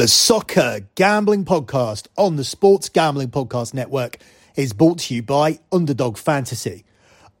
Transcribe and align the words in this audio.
The 0.00 0.08
Soccer 0.08 0.80
Gambling 0.94 1.44
Podcast 1.44 2.06
on 2.16 2.36
the 2.36 2.42
Sports 2.42 2.88
Gambling 2.88 3.28
Podcast 3.28 3.74
Network 3.74 4.16
is 4.56 4.72
brought 4.72 5.00
to 5.00 5.14
you 5.14 5.22
by 5.22 5.58
Underdog 5.70 6.16
Fantasy. 6.16 6.86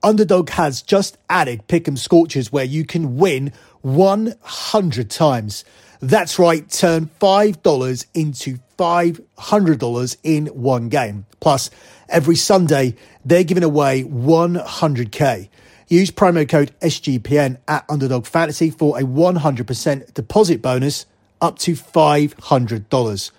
Underdog 0.02 0.50
has 0.50 0.82
just 0.82 1.16
added 1.30 1.66
Pick'em 1.68 1.96
Scorchers 1.96 2.52
where 2.52 2.66
you 2.66 2.84
can 2.84 3.16
win 3.16 3.54
100 3.80 5.08
times. 5.08 5.64
That's 6.00 6.38
right, 6.38 6.68
turn 6.68 7.08
$5 7.18 8.06
into 8.12 8.58
$500 8.78 10.16
in 10.22 10.46
one 10.48 10.90
game. 10.90 11.24
Plus, 11.40 11.70
every 12.10 12.36
Sunday, 12.36 12.94
they're 13.24 13.42
giving 13.42 13.64
away 13.64 14.04
100k. 14.04 15.48
Use 15.88 16.10
promo 16.10 16.46
code 16.46 16.78
SGPN 16.80 17.56
at 17.66 17.86
Underdog 17.88 18.26
Fantasy 18.26 18.68
for 18.68 18.98
a 18.98 19.02
100% 19.02 20.12
deposit 20.12 20.60
bonus 20.60 21.06
up 21.40 21.58
to 21.60 21.72
$500. 21.72 23.30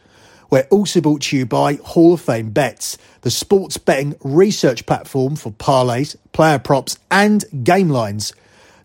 We're 0.50 0.68
also 0.70 1.00
brought 1.00 1.22
to 1.24 1.38
you 1.38 1.46
by 1.46 1.76
Hall 1.76 2.14
of 2.14 2.22
Fame 2.22 2.50
Bets, 2.50 2.98
the 3.22 3.32
sports 3.32 3.78
betting 3.78 4.16
research 4.22 4.86
platform 4.86 5.38
for 5.38 5.52
parlays, 5.52 6.18
player 6.34 6.60
props, 6.60 6.98
and 7.10 7.46
game 7.64 7.90
lines. 7.90 8.34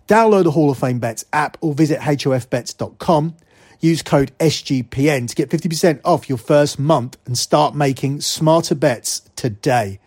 Download 0.06 0.44
the 0.44 0.52
Hall 0.52 0.70
of 0.70 0.78
Fame 0.78 1.00
Bets 1.00 1.24
app 1.32 1.56
or 1.60 1.74
visit 1.74 2.00
hofbets.com. 2.00 3.34
Use 3.80 4.02
code 4.02 4.32
SGPN 4.38 5.28
to 5.28 5.34
get 5.34 5.50
50% 5.50 6.00
off 6.04 6.28
your 6.28 6.38
first 6.38 6.78
month 6.78 7.18
and 7.26 7.36
start 7.36 7.74
making 7.74 8.20
smarter 8.20 8.74
bets 8.74 9.22
today. 9.34 9.98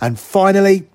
And 0.00 0.18
finally, 0.18 0.88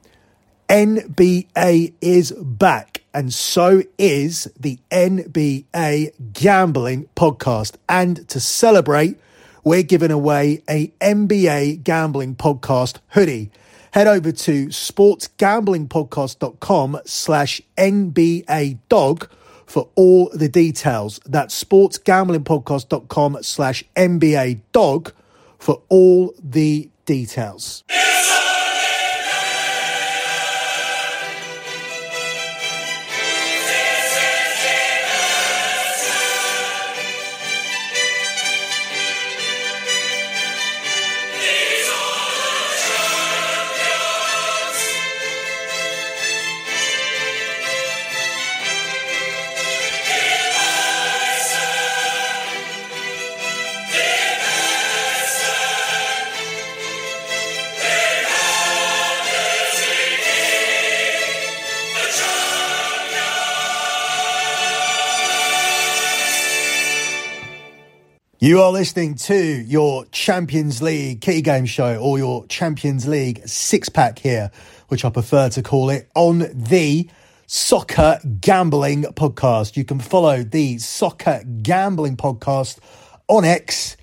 NBA 0.70 1.94
is 2.00 2.32
back, 2.32 2.99
and 3.20 3.32
so 3.34 3.84
is 3.98 4.50
the 4.58 4.80
NBA 4.92 6.14
Gambling 6.32 7.10
Podcast. 7.18 7.76
And 7.90 8.26
to 8.30 8.40
celebrate, 8.40 9.20
we're 9.66 9.84
giving 9.84 10.12
away 10.12 10.64
a 10.70 10.88
NBA 11.02 11.84
Gambling 11.84 12.38
Podcast 12.38 13.00
hoodie. 13.10 13.52
Head 13.92 14.08
over 14.08 14.32
to 14.32 14.68
sportsgamblingpodcast.com 14.68 17.02
slash 17.04 17.62
NBA 17.78 18.78
dog 18.88 19.30
for 19.66 19.90
all 19.96 20.30
the 20.34 20.48
details. 20.48 21.20
That's 21.26 21.62
sportsgamblingpodcast.com 21.62 23.40
slash 23.42 23.84
NBA 23.98 24.62
dog 24.72 25.12
for 25.58 25.82
all 25.90 26.34
the 26.42 26.90
details. 27.06 27.84
You 68.42 68.62
are 68.62 68.72
listening 68.72 69.16
to 69.16 69.36
your 69.36 70.06
Champions 70.14 70.82
League 70.82 71.20
key 71.20 71.42
game 71.42 71.66
show 71.66 71.98
or 71.98 72.18
your 72.18 72.48
Champions 72.48 73.06
League 73.06 73.46
six 73.46 73.90
pack 73.90 74.18
here, 74.18 74.50
which 74.88 75.04
I 75.04 75.10
prefer 75.10 75.50
to 75.50 75.62
call 75.62 75.90
it, 75.90 76.10
on 76.16 76.46
the 76.54 77.10
Soccer 77.48 78.22
Gambling 78.40 79.04
Podcast. 79.04 79.76
You 79.76 79.84
can 79.84 80.00
follow 80.00 80.42
the 80.42 80.78
Soccer 80.78 81.44
Gambling 81.62 82.16
Podcast 82.16 82.80
on 83.28 83.44
X 83.44 83.98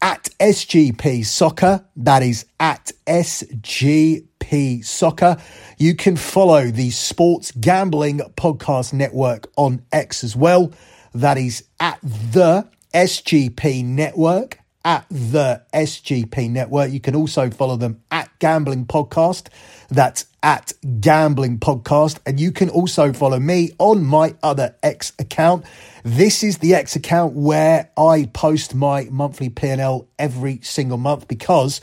at 0.00 0.30
SGP 0.40 1.26
Soccer. 1.26 1.84
That 1.94 2.22
is 2.22 2.46
at 2.58 2.90
SGP 3.06 4.82
Soccer. 4.82 5.36
You 5.76 5.94
can 5.94 6.16
follow 6.16 6.68
the 6.70 6.88
Sports 6.88 7.52
Gambling 7.52 8.20
Podcast 8.34 8.94
Network 8.94 9.52
on 9.56 9.82
X 9.92 10.24
as 10.24 10.34
well. 10.34 10.72
That 11.12 11.36
is 11.36 11.64
at 11.78 11.98
the 12.00 12.66
SGP 12.94 13.84
Network 13.84 14.60
at 14.84 15.06
the 15.10 15.62
SGP 15.72 16.50
Network. 16.50 16.92
You 16.92 17.00
can 17.00 17.16
also 17.16 17.50
follow 17.50 17.76
them 17.76 18.02
at 18.10 18.30
Gambling 18.38 18.86
Podcast. 18.86 19.48
That's 19.88 20.26
at 20.42 20.72
Gambling 21.00 21.58
Podcast. 21.58 22.18
And 22.24 22.38
you 22.38 22.52
can 22.52 22.68
also 22.68 23.12
follow 23.12 23.40
me 23.40 23.72
on 23.78 24.04
my 24.04 24.36
other 24.42 24.76
X 24.82 25.12
account. 25.18 25.64
This 26.04 26.44
is 26.44 26.58
the 26.58 26.74
X 26.74 26.94
account 26.94 27.34
where 27.34 27.90
I 27.96 28.28
post 28.32 28.74
my 28.74 29.08
monthly 29.10 29.48
P&L 29.48 30.06
every 30.18 30.60
single 30.62 30.98
month 30.98 31.26
because 31.26 31.80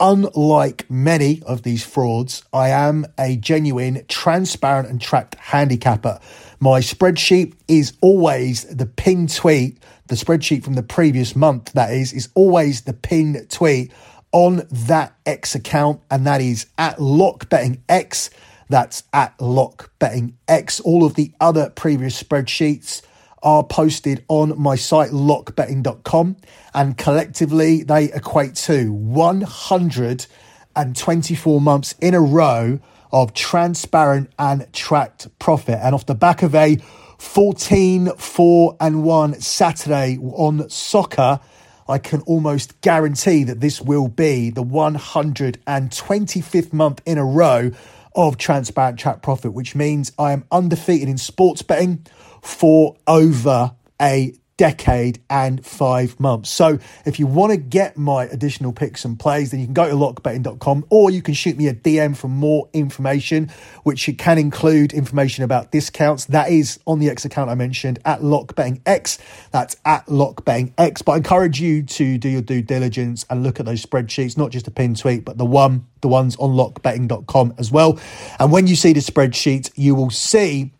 unlike 0.00 0.88
many 0.90 1.42
of 1.42 1.62
these 1.62 1.84
frauds, 1.84 2.42
I 2.52 2.70
am 2.70 3.06
a 3.18 3.36
genuine, 3.36 4.04
transparent 4.08 4.88
and 4.88 5.00
tracked 5.00 5.34
handicapper. 5.36 6.20
My 6.60 6.80
spreadsheet 6.80 7.54
is 7.68 7.94
always 8.00 8.64
the 8.64 8.86
pin 8.86 9.26
tweet 9.26 9.78
the 10.06 10.14
spreadsheet 10.14 10.64
from 10.64 10.74
the 10.74 10.82
previous 10.82 11.34
month, 11.34 11.72
that 11.72 11.92
is, 11.92 12.12
is 12.12 12.28
always 12.34 12.82
the 12.82 12.92
pinned 12.92 13.48
tweet 13.50 13.92
on 14.32 14.66
that 14.70 15.14
X 15.24 15.54
account, 15.54 16.00
and 16.10 16.26
that 16.26 16.40
is 16.40 16.66
at 16.76 17.00
Lock 17.00 17.48
Betting 17.48 17.82
X. 17.88 18.30
That's 18.68 19.04
at 19.12 19.40
Lock 19.40 19.90
Betting 19.98 20.36
X. 20.48 20.80
All 20.80 21.04
of 21.04 21.14
the 21.14 21.32
other 21.40 21.70
previous 21.70 22.22
spreadsheets 22.22 23.02
are 23.44 23.62
posted 23.62 24.24
on 24.28 24.60
my 24.60 24.74
site 24.74 25.10
lockbetting.com 25.10 26.36
and 26.72 26.96
collectively 26.96 27.82
they 27.82 28.10
equate 28.12 28.54
to 28.54 28.90
124 28.90 31.60
months 31.60 31.94
in 32.00 32.14
a 32.14 32.20
row 32.20 32.80
of 33.12 33.34
transparent 33.34 34.32
and 34.38 34.66
tracked 34.72 35.28
profit 35.38 35.78
and 35.82 35.94
off 35.94 36.06
the 36.06 36.14
back 36.14 36.42
of 36.42 36.54
a 36.54 36.78
14 37.18 38.16
4 38.16 38.76
and 38.80 39.04
1 39.04 39.40
Saturday 39.40 40.18
on 40.18 40.68
soccer, 40.68 41.38
I 41.88 41.98
can 41.98 42.22
almost 42.22 42.80
guarantee 42.80 43.44
that 43.44 43.60
this 43.60 43.80
will 43.80 44.08
be 44.08 44.50
the 44.50 44.64
125th 44.64 46.72
month 46.72 47.00
in 47.04 47.18
a 47.18 47.24
row 47.24 47.70
of 48.14 48.38
transparent 48.38 48.98
track 48.98 49.22
profit, 49.22 49.52
which 49.52 49.74
means 49.74 50.12
I 50.18 50.32
am 50.32 50.44
undefeated 50.50 51.08
in 51.08 51.18
sports 51.18 51.62
betting 51.62 52.06
for 52.42 52.96
over 53.06 53.72
a 54.00 54.34
decade 54.56 55.20
and 55.28 55.64
five 55.64 56.18
months. 56.20 56.50
So 56.50 56.78
if 57.04 57.18
you 57.18 57.26
want 57.26 57.52
to 57.52 57.56
get 57.56 57.96
my 57.96 58.24
additional 58.24 58.72
picks 58.72 59.04
and 59.04 59.18
plays, 59.18 59.50
then 59.50 59.60
you 59.60 59.66
can 59.66 59.74
go 59.74 59.88
to 59.88 59.94
lockbetting.com 59.94 60.86
or 60.90 61.10
you 61.10 61.22
can 61.22 61.34
shoot 61.34 61.56
me 61.56 61.66
a 61.68 61.74
DM 61.74 62.16
for 62.16 62.28
more 62.28 62.68
information, 62.72 63.50
which 63.82 64.08
can 64.18 64.38
include 64.38 64.92
information 64.92 65.44
about 65.44 65.72
discounts. 65.72 66.26
That 66.26 66.50
is 66.50 66.78
on 66.86 67.00
the 67.00 67.10
X 67.10 67.24
account 67.24 67.50
I 67.50 67.54
mentioned 67.54 67.98
at 68.04 68.20
lockbettingx. 68.20 69.18
That's 69.50 69.76
at 69.84 70.06
lockbettingx. 70.06 71.04
But 71.04 71.12
I 71.12 71.16
encourage 71.16 71.60
you 71.60 71.82
to 71.82 72.18
do 72.18 72.28
your 72.28 72.42
due 72.42 72.62
diligence 72.62 73.24
and 73.30 73.42
look 73.42 73.58
at 73.58 73.66
those 73.66 73.84
spreadsheets, 73.84 74.36
not 74.36 74.50
just 74.50 74.68
a 74.68 74.70
pin 74.70 74.94
tweet, 74.94 75.24
but 75.24 75.38
the 75.38 75.46
one, 75.46 75.86
the 76.00 76.08
ones 76.08 76.36
on 76.36 76.50
lockbetting.com 76.50 77.54
as 77.58 77.72
well. 77.72 77.98
And 78.38 78.52
when 78.52 78.66
you 78.66 78.76
see 78.76 78.92
the 78.92 79.00
spreadsheet, 79.00 79.70
you 79.74 79.94
will 79.94 80.10
see 80.10 80.73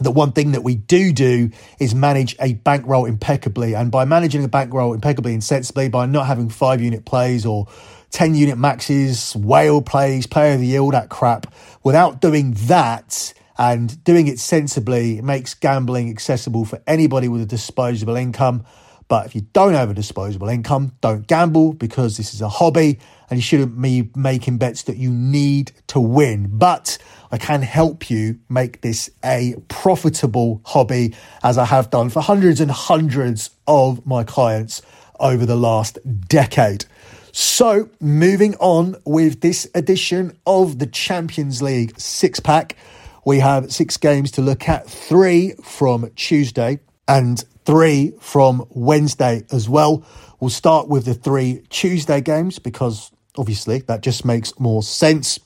the 0.00 0.10
one 0.10 0.32
thing 0.32 0.52
that 0.52 0.62
we 0.62 0.74
do 0.74 1.12
do 1.12 1.50
is 1.78 1.94
manage 1.94 2.36
a 2.40 2.54
bankroll 2.54 3.04
impeccably. 3.04 3.74
And 3.74 3.90
by 3.90 4.04
managing 4.04 4.44
a 4.44 4.48
bankroll 4.48 4.94
impeccably 4.94 5.32
and 5.32 5.42
sensibly, 5.42 5.88
by 5.88 6.06
not 6.06 6.26
having 6.26 6.48
five 6.48 6.80
unit 6.80 7.04
plays 7.04 7.44
or 7.44 7.66
10 8.10 8.34
unit 8.34 8.58
maxes, 8.58 9.34
whale 9.36 9.82
plays, 9.82 10.26
player 10.26 10.54
of 10.54 10.60
the 10.60 10.66
year, 10.66 10.80
all 10.80 10.90
that 10.92 11.08
crap, 11.08 11.52
without 11.82 12.20
doing 12.20 12.52
that 12.52 13.34
and 13.58 14.02
doing 14.04 14.28
it 14.28 14.38
sensibly, 14.38 15.18
it 15.18 15.24
makes 15.24 15.54
gambling 15.54 16.08
accessible 16.08 16.64
for 16.64 16.80
anybody 16.86 17.28
with 17.28 17.42
a 17.42 17.46
disposable 17.46 18.16
income. 18.16 18.64
But 19.08 19.26
if 19.26 19.34
you 19.34 19.40
don't 19.52 19.72
have 19.72 19.90
a 19.90 19.94
disposable 19.94 20.48
income, 20.48 20.92
don't 21.00 21.26
gamble 21.26 21.72
because 21.72 22.16
this 22.18 22.34
is 22.34 22.42
a 22.42 22.48
hobby 22.48 22.98
and 23.30 23.38
you 23.38 23.42
shouldn't 23.42 23.80
be 23.80 24.10
making 24.14 24.58
bets 24.58 24.82
that 24.84 24.98
you 24.98 25.10
need 25.10 25.72
to 25.88 25.98
win. 25.98 26.48
But 26.52 26.98
I 27.32 27.38
can 27.38 27.62
help 27.62 28.10
you 28.10 28.38
make 28.48 28.82
this 28.82 29.10
a 29.24 29.56
profitable 29.68 30.60
hobby 30.64 31.14
as 31.42 31.58
I 31.58 31.64
have 31.64 31.90
done 31.90 32.10
for 32.10 32.20
hundreds 32.20 32.60
and 32.60 32.70
hundreds 32.70 33.50
of 33.66 34.06
my 34.06 34.24
clients 34.24 34.82
over 35.18 35.46
the 35.46 35.56
last 35.56 35.98
decade. 36.28 36.84
So, 37.32 37.88
moving 38.00 38.56
on 38.56 38.96
with 39.04 39.40
this 39.42 39.68
edition 39.74 40.36
of 40.46 40.78
the 40.78 40.86
Champions 40.86 41.62
League 41.62 41.98
six 41.98 42.40
pack, 42.40 42.76
we 43.24 43.38
have 43.38 43.72
six 43.72 43.96
games 43.96 44.30
to 44.32 44.42
look 44.42 44.68
at, 44.68 44.88
three 44.88 45.52
from 45.62 46.10
Tuesday. 46.16 46.80
And 47.06 47.42
three 47.68 48.14
from 48.18 48.64
Wednesday 48.70 49.42
as 49.52 49.68
well. 49.68 50.02
We'll 50.40 50.48
start 50.48 50.88
with 50.88 51.04
the 51.04 51.12
three 51.12 51.64
Tuesday 51.68 52.22
games 52.22 52.58
because 52.58 53.12
obviously 53.36 53.80
that 53.80 54.00
just 54.00 54.24
makes 54.24 54.58
more 54.58 54.82
sense. 54.82 55.38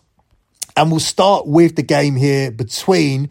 And 0.77 0.93
we'll 0.93 1.01
start 1.01 1.49
with 1.49 1.75
the 1.75 1.83
game 1.83 2.15
here 2.15 2.53
between 2.53 3.29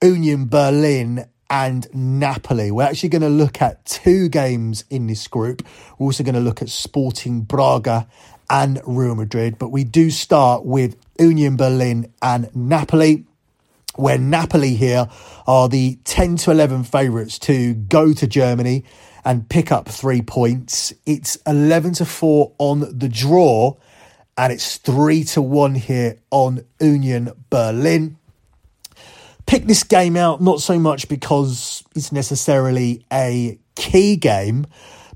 Union 0.00 0.46
Berlin 0.46 1.24
and 1.50 1.88
Napoli. 1.92 2.70
We're 2.70 2.84
actually 2.84 3.08
going 3.08 3.22
to 3.22 3.28
look 3.28 3.60
at 3.60 3.84
two 3.86 4.28
games 4.28 4.84
in 4.88 5.08
this 5.08 5.26
group. 5.26 5.66
We're 5.98 6.06
also 6.06 6.22
going 6.22 6.36
to 6.36 6.40
look 6.40 6.62
at 6.62 6.68
Sporting 6.68 7.40
Braga 7.40 8.06
and 8.48 8.80
Real 8.86 9.16
Madrid, 9.16 9.58
but 9.58 9.70
we 9.70 9.82
do 9.82 10.12
start 10.12 10.64
with 10.64 10.96
Union 11.18 11.56
Berlin 11.56 12.12
and 12.22 12.54
Napoli, 12.54 13.26
where 13.96 14.18
Napoli 14.18 14.74
here 14.74 15.08
are 15.46 15.68
the 15.68 15.98
10 16.04 16.36
to 16.38 16.50
11 16.50 16.84
favourites 16.84 17.38
to 17.40 17.74
go 17.74 18.12
to 18.12 18.26
Germany 18.26 18.84
and 19.24 19.48
pick 19.48 19.70
up 19.70 19.88
three 19.88 20.22
points. 20.22 20.92
It's 21.06 21.36
11 21.46 21.94
to 21.94 22.04
4 22.04 22.52
on 22.58 22.98
the 22.98 23.08
draw, 23.08 23.76
and 24.36 24.52
it's 24.52 24.78
3 24.78 25.24
to 25.24 25.42
1 25.42 25.74
here 25.74 26.18
on 26.30 26.64
Union 26.80 27.30
Berlin 27.50 28.18
pick 29.46 29.66
this 29.66 29.82
game 29.82 30.16
out 30.16 30.40
not 30.40 30.60
so 30.60 30.78
much 30.78 31.08
because 31.08 31.84
it's 31.94 32.12
necessarily 32.12 33.04
a 33.12 33.58
key 33.74 34.16
game, 34.16 34.66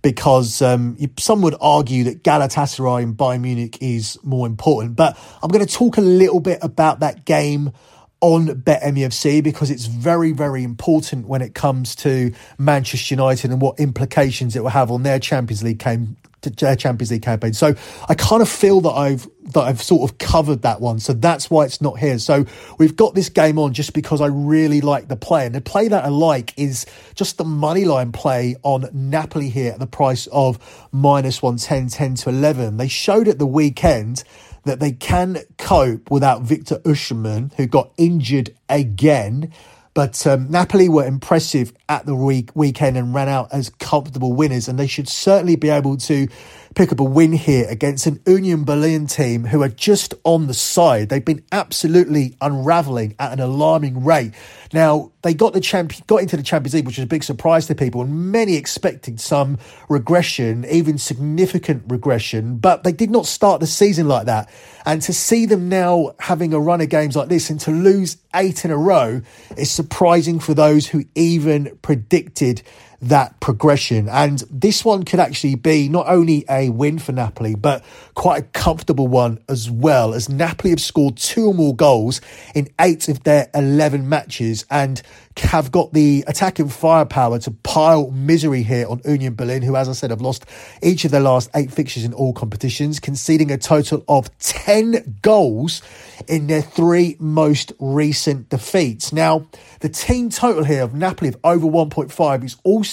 because 0.02 0.60
um, 0.62 0.96
some 1.18 1.42
would 1.42 1.54
argue 1.60 2.04
that 2.04 2.22
Galatasaray 2.22 3.02
and 3.02 3.16
Bayern 3.16 3.40
Munich 3.40 3.78
is 3.80 4.18
more 4.22 4.46
important. 4.46 4.94
But 4.94 5.18
I'm 5.42 5.50
going 5.50 5.64
to 5.64 5.72
talk 5.72 5.96
a 5.96 6.02
little 6.02 6.40
bit 6.40 6.58
about 6.62 7.00
that 7.00 7.24
game 7.24 7.72
on 8.20 8.48
BetMUFC 8.48 9.42
because 9.42 9.70
it's 9.70 9.86
very, 9.86 10.32
very 10.32 10.64
important 10.64 11.26
when 11.26 11.42
it 11.42 11.54
comes 11.54 11.94
to 11.96 12.32
Manchester 12.58 13.14
United 13.14 13.50
and 13.50 13.60
what 13.60 13.78
implications 13.78 14.56
it 14.56 14.62
will 14.62 14.70
have 14.70 14.90
on 14.90 15.02
their 15.02 15.18
Champions 15.18 15.62
League 15.62 15.78
game, 15.78 16.16
Champions 16.56 17.10
League 17.10 17.22
campaign. 17.22 17.52
So 17.52 17.74
I 18.08 18.14
kind 18.14 18.40
of 18.40 18.48
feel 18.48 18.80
that 18.82 18.92
I've 18.92 19.26
that 19.52 19.60
I've 19.60 19.82
sort 19.82 20.10
of 20.10 20.18
covered 20.18 20.62
that 20.62 20.80
one. 20.80 20.98
So 20.98 21.12
that's 21.12 21.50
why 21.50 21.64
it's 21.64 21.80
not 21.80 21.98
here. 21.98 22.18
So 22.18 22.46
we've 22.78 22.96
got 22.96 23.14
this 23.14 23.28
game 23.28 23.58
on 23.58 23.72
just 23.72 23.92
because 23.92 24.20
I 24.20 24.26
really 24.26 24.80
like 24.80 25.08
the 25.08 25.16
play. 25.16 25.46
And 25.46 25.54
the 25.54 25.60
play 25.60 25.88
that 25.88 26.04
I 26.04 26.08
like 26.08 26.52
is 26.58 26.84
just 27.14 27.38
the 27.38 27.44
money 27.44 27.84
line 27.84 28.12
play 28.12 28.56
on 28.62 28.88
Napoli 28.92 29.48
here 29.48 29.72
at 29.72 29.78
the 29.78 29.86
price 29.86 30.26
of 30.28 30.58
minus 30.90 31.42
110, 31.42 31.88
10 31.88 32.14
to 32.16 32.30
11. 32.30 32.76
They 32.76 32.88
showed 32.88 33.28
at 33.28 33.38
the 33.38 33.46
weekend 33.46 34.24
that 34.66 34.80
they 34.80 34.92
can 34.92 35.38
cope 35.58 36.10
without 36.10 36.42
Victor 36.42 36.76
Osimhen, 36.80 37.54
who 37.54 37.66
got 37.66 37.92
injured 37.96 38.54
again. 38.68 39.52
But 39.96 40.26
um, 40.26 40.50
Napoli 40.50 40.90
were 40.90 41.06
impressive 41.06 41.72
at 41.88 42.04
the 42.04 42.14
week 42.14 42.50
weekend 42.54 42.98
and 42.98 43.14
ran 43.14 43.30
out 43.30 43.48
as 43.50 43.70
comfortable 43.70 44.34
winners, 44.34 44.68
and 44.68 44.78
they 44.78 44.86
should 44.86 45.08
certainly 45.08 45.56
be 45.56 45.70
able 45.70 45.96
to 45.96 46.28
pick 46.74 46.92
up 46.92 47.00
a 47.00 47.04
win 47.04 47.32
here 47.32 47.66
against 47.70 48.06
an 48.06 48.20
Union 48.26 48.64
Berlin 48.64 49.06
team 49.06 49.46
who 49.46 49.62
are 49.62 49.70
just 49.70 50.12
on 50.24 50.46
the 50.46 50.52
side. 50.52 51.08
They've 51.08 51.24
been 51.24 51.42
absolutely 51.50 52.36
unraveling 52.42 53.14
at 53.18 53.32
an 53.32 53.40
alarming 53.40 54.04
rate. 54.04 54.32
Now 54.74 55.12
they 55.22 55.32
got 55.32 55.54
the 55.54 55.60
champion, 55.62 56.04
got 56.06 56.20
into 56.20 56.36
the 56.36 56.42
Champions 56.42 56.74
League, 56.74 56.86
which 56.86 56.98
was 56.98 57.04
a 57.04 57.08
big 57.08 57.24
surprise 57.24 57.66
to 57.68 57.74
people, 57.74 58.02
and 58.02 58.30
many 58.30 58.56
expected 58.56 59.18
some 59.18 59.56
regression, 59.88 60.66
even 60.66 60.98
significant 60.98 61.84
regression. 61.88 62.58
But 62.58 62.84
they 62.84 62.92
did 62.92 63.10
not 63.10 63.24
start 63.24 63.60
the 63.60 63.66
season 63.66 64.06
like 64.06 64.26
that, 64.26 64.50
and 64.84 65.00
to 65.02 65.14
see 65.14 65.46
them 65.46 65.70
now 65.70 66.12
having 66.20 66.52
a 66.52 66.60
run 66.60 66.82
of 66.82 66.90
games 66.90 67.16
like 67.16 67.28
this 67.28 67.48
and 67.48 67.58
to 67.60 67.70
lose 67.70 68.18
eight 68.34 68.66
in 68.66 68.70
a 68.70 68.76
row 68.76 69.22
is 69.56 69.70
surprising 69.86 70.40
for 70.40 70.52
those 70.52 70.88
who 70.88 71.04
even 71.14 71.78
predicted 71.80 72.60
that 73.02 73.38
progression. 73.40 74.08
And 74.08 74.42
this 74.50 74.84
one 74.84 75.04
could 75.04 75.20
actually 75.20 75.54
be 75.54 75.88
not 75.88 76.08
only 76.08 76.44
a 76.48 76.70
win 76.70 76.98
for 76.98 77.12
Napoli, 77.12 77.54
but 77.54 77.84
quite 78.14 78.42
a 78.42 78.46
comfortable 78.46 79.08
one 79.08 79.38
as 79.48 79.70
well, 79.70 80.14
as 80.14 80.28
Napoli 80.28 80.70
have 80.70 80.80
scored 80.80 81.16
two 81.16 81.46
or 81.46 81.54
more 81.54 81.74
goals 81.74 82.20
in 82.54 82.68
eight 82.80 83.08
of 83.08 83.22
their 83.24 83.48
11 83.54 84.08
matches 84.08 84.64
and 84.70 85.02
have 85.36 85.70
got 85.70 85.92
the 85.92 86.24
attacking 86.26 86.68
firepower 86.68 87.38
to 87.38 87.50
pile 87.50 88.10
misery 88.10 88.62
here 88.62 88.86
on 88.88 89.02
Union 89.04 89.34
Berlin, 89.34 89.62
who, 89.62 89.76
as 89.76 89.88
I 89.88 89.92
said, 89.92 90.10
have 90.10 90.22
lost 90.22 90.46
each 90.82 91.04
of 91.04 91.10
their 91.10 91.20
last 91.20 91.50
eight 91.54 91.70
fixtures 91.70 92.04
in 92.04 92.14
all 92.14 92.32
competitions, 92.32 92.98
conceding 93.00 93.50
a 93.50 93.58
total 93.58 94.02
of 94.08 94.36
10 94.38 95.18
goals 95.20 95.82
in 96.26 96.46
their 96.46 96.62
three 96.62 97.16
most 97.18 97.72
recent 97.78 98.48
defeats. 98.48 99.12
Now, 99.12 99.46
the 99.80 99.90
team 99.90 100.30
total 100.30 100.64
here 100.64 100.82
of 100.82 100.94
Napoli 100.94 101.28
of 101.28 101.36
over 101.44 101.66
1.5 101.66 102.44
is 102.44 102.56
also 102.64 102.85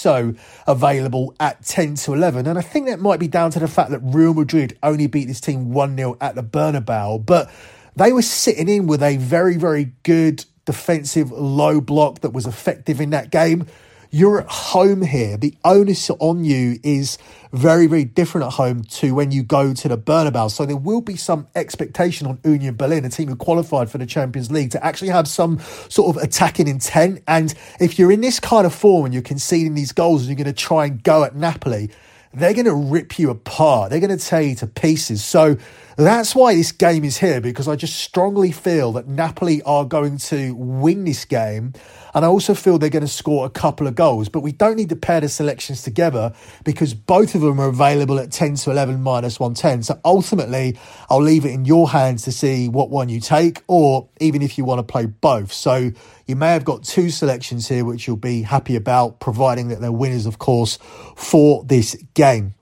available 0.67 1.35
at 1.39 1.63
10 1.65 1.95
to 1.95 2.13
11. 2.13 2.47
And 2.47 2.57
I 2.57 2.61
think 2.61 2.87
that 2.87 2.99
might 2.99 3.19
be 3.19 3.27
down 3.27 3.51
to 3.51 3.59
the 3.59 3.67
fact 3.67 3.91
that 3.91 3.99
Real 3.99 4.33
Madrid 4.33 4.77
only 4.83 5.07
beat 5.07 5.25
this 5.25 5.41
team 5.41 5.71
1 5.71 5.95
0 5.95 6.17
at 6.21 6.35
the 6.35 6.43
Bernabeu. 6.43 7.25
But 7.25 7.51
they 7.95 8.11
were 8.11 8.21
sitting 8.21 8.69
in 8.69 8.87
with 8.87 9.03
a 9.03 9.17
very, 9.17 9.57
very 9.57 9.91
good 10.03 10.45
defensive 10.65 11.31
low 11.31 11.81
block 11.81 12.21
that 12.21 12.31
was 12.31 12.45
effective 12.45 13.01
in 13.01 13.11
that 13.11 13.31
game. 13.31 13.67
You're 14.15 14.41
at 14.41 14.47
home 14.47 15.01
here. 15.01 15.37
The 15.37 15.55
onus 15.65 16.11
on 16.11 16.45
you 16.45 16.77
is 16.83 17.17
very, 17.51 17.87
very 17.87 18.05
different 18.05 18.45
at 18.45 18.53
home 18.53 18.83
to 18.83 19.15
when 19.15 19.31
you 19.31 19.41
go 19.41 19.73
to 19.73 19.87
the 19.87 19.97
Bernabeu. 19.97 20.51
So 20.51 20.67
there 20.67 20.77
will 20.77 21.01
be 21.01 21.15
some 21.15 21.47
expectation 21.55 22.27
on 22.27 22.39
Union 22.43 22.75
Berlin, 22.75 23.05
a 23.05 23.09
team 23.09 23.27
who 23.29 23.35
qualified 23.35 23.89
for 23.89 23.97
the 23.97 24.05
Champions 24.05 24.51
League, 24.51 24.69
to 24.69 24.85
actually 24.85 25.09
have 25.09 25.27
some 25.27 25.57
sort 25.89 26.15
of 26.15 26.21
attacking 26.21 26.67
intent. 26.67 27.23
And 27.27 27.55
if 27.79 27.97
you're 27.97 28.11
in 28.11 28.21
this 28.21 28.39
kind 28.39 28.67
of 28.67 28.75
form 28.75 29.05
and 29.05 29.15
you're 29.15 29.23
conceding 29.23 29.73
these 29.73 29.91
goals 29.91 30.21
and 30.21 30.29
you're 30.29 30.45
going 30.45 30.53
to 30.55 30.61
try 30.61 30.85
and 30.85 31.01
go 31.01 31.23
at 31.23 31.35
Napoli, 31.35 31.89
they're 32.35 32.53
going 32.53 32.65
to 32.65 32.75
rip 32.75 33.17
you 33.17 33.31
apart. 33.31 33.89
They're 33.89 33.99
going 33.99 34.15
to 34.15 34.23
tear 34.23 34.43
you 34.43 34.53
to 34.57 34.67
pieces. 34.67 35.25
So 35.25 35.57
that's 35.97 36.35
why 36.35 36.55
this 36.55 36.71
game 36.71 37.03
is 37.03 37.17
here 37.17 37.39
because 37.39 37.67
I 37.67 37.75
just 37.75 37.95
strongly 37.99 38.51
feel 38.51 38.93
that 38.93 39.07
Napoli 39.07 39.61
are 39.63 39.85
going 39.85 40.17
to 40.17 40.55
win 40.55 41.03
this 41.03 41.25
game. 41.25 41.73
And 42.15 42.23
I 42.23 42.27
also 42.27 42.53
feel 42.53 42.77
they're 42.77 42.89
going 42.89 43.01
to 43.01 43.07
score 43.07 43.45
a 43.45 43.49
couple 43.49 43.87
of 43.87 43.95
goals. 43.95 44.29
But 44.29 44.41
we 44.41 44.51
don't 44.51 44.75
need 44.75 44.89
to 44.89 44.95
pair 44.95 45.21
the 45.21 45.29
selections 45.29 45.83
together 45.83 46.33
because 46.63 46.93
both 46.93 47.35
of 47.35 47.41
them 47.41 47.59
are 47.59 47.69
available 47.69 48.19
at 48.19 48.31
10 48.31 48.55
to 48.55 48.71
11 48.71 49.01
minus 49.01 49.39
110. 49.39 49.83
So 49.83 49.99
ultimately, 50.05 50.77
I'll 51.09 51.21
leave 51.21 51.45
it 51.45 51.51
in 51.51 51.65
your 51.65 51.89
hands 51.89 52.23
to 52.23 52.31
see 52.31 52.69
what 52.69 52.89
one 52.89 53.09
you 53.09 53.19
take, 53.19 53.63
or 53.67 54.07
even 54.19 54.41
if 54.41 54.57
you 54.57 54.65
want 54.65 54.79
to 54.79 54.83
play 54.83 55.05
both. 55.05 55.51
So 55.51 55.91
you 56.27 56.35
may 56.35 56.53
have 56.53 56.65
got 56.65 56.83
two 56.83 57.09
selections 57.09 57.67
here, 57.67 57.85
which 57.85 58.07
you'll 58.07 58.15
be 58.15 58.43
happy 58.43 58.75
about, 58.75 59.19
providing 59.19 59.69
that 59.69 59.81
they're 59.81 59.91
winners, 59.91 60.25
of 60.25 60.39
course, 60.39 60.77
for 61.15 61.63
this 61.63 61.95
game. 62.13 62.53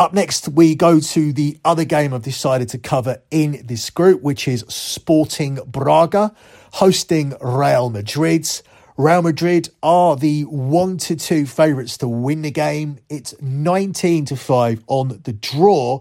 Up 0.00 0.14
next, 0.14 0.48
we 0.48 0.74
go 0.74 0.98
to 0.98 1.30
the 1.30 1.58
other 1.62 1.84
game 1.84 2.14
I've 2.14 2.22
decided 2.22 2.70
to 2.70 2.78
cover 2.78 3.20
in 3.30 3.60
this 3.66 3.90
group, 3.90 4.22
which 4.22 4.48
is 4.48 4.64
Sporting 4.66 5.58
Braga 5.66 6.34
hosting 6.72 7.34
Real 7.42 7.90
Madrid. 7.90 8.48
Real 8.96 9.20
Madrid 9.20 9.68
are 9.82 10.16
the 10.16 10.44
1 10.44 10.96
to 10.96 11.16
2 11.16 11.44
favourites 11.44 11.98
to 11.98 12.08
win 12.08 12.40
the 12.40 12.50
game. 12.50 12.98
It's 13.10 13.34
19 13.42 14.24
to 14.24 14.36
5 14.36 14.84
on 14.86 15.20
the 15.22 15.34
draw. 15.34 16.00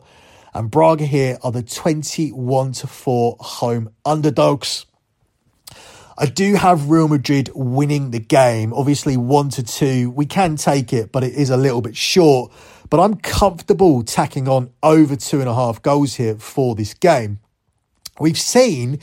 And 0.54 0.72
Braga 0.72 1.06
here 1.06 1.38
are 1.44 1.52
the 1.52 1.62
21 1.62 2.72
to 2.72 2.88
4 2.88 3.36
home 3.38 3.90
underdogs. 4.06 4.86
I 6.18 6.26
do 6.26 6.56
have 6.56 6.90
Real 6.90 7.10
Madrid 7.10 7.50
winning 7.54 8.12
the 8.12 8.20
game. 8.20 8.74
Obviously, 8.74 9.18
1 9.18 9.50
to 9.50 9.64
2. 9.64 10.10
We 10.12 10.26
can 10.26 10.56
take 10.56 10.94
it, 10.94 11.12
but 11.12 11.26
it 11.26 11.34
is 11.34 11.50
a 11.50 11.58
little 11.58 11.82
bit 11.82 11.98
short 11.98 12.54
but 12.90 13.00
I'm 13.00 13.16
comfortable 13.16 14.04
tacking 14.04 14.48
on 14.48 14.72
over 14.82 15.16
two 15.16 15.40
and 15.40 15.50
a 15.50 15.54
half 15.54 15.82
goals 15.82 16.16
here 16.16 16.36
for 16.36 16.76
this 16.76 16.94
game. 16.94 17.40
We've 18.20 18.40
seen 18.40 19.00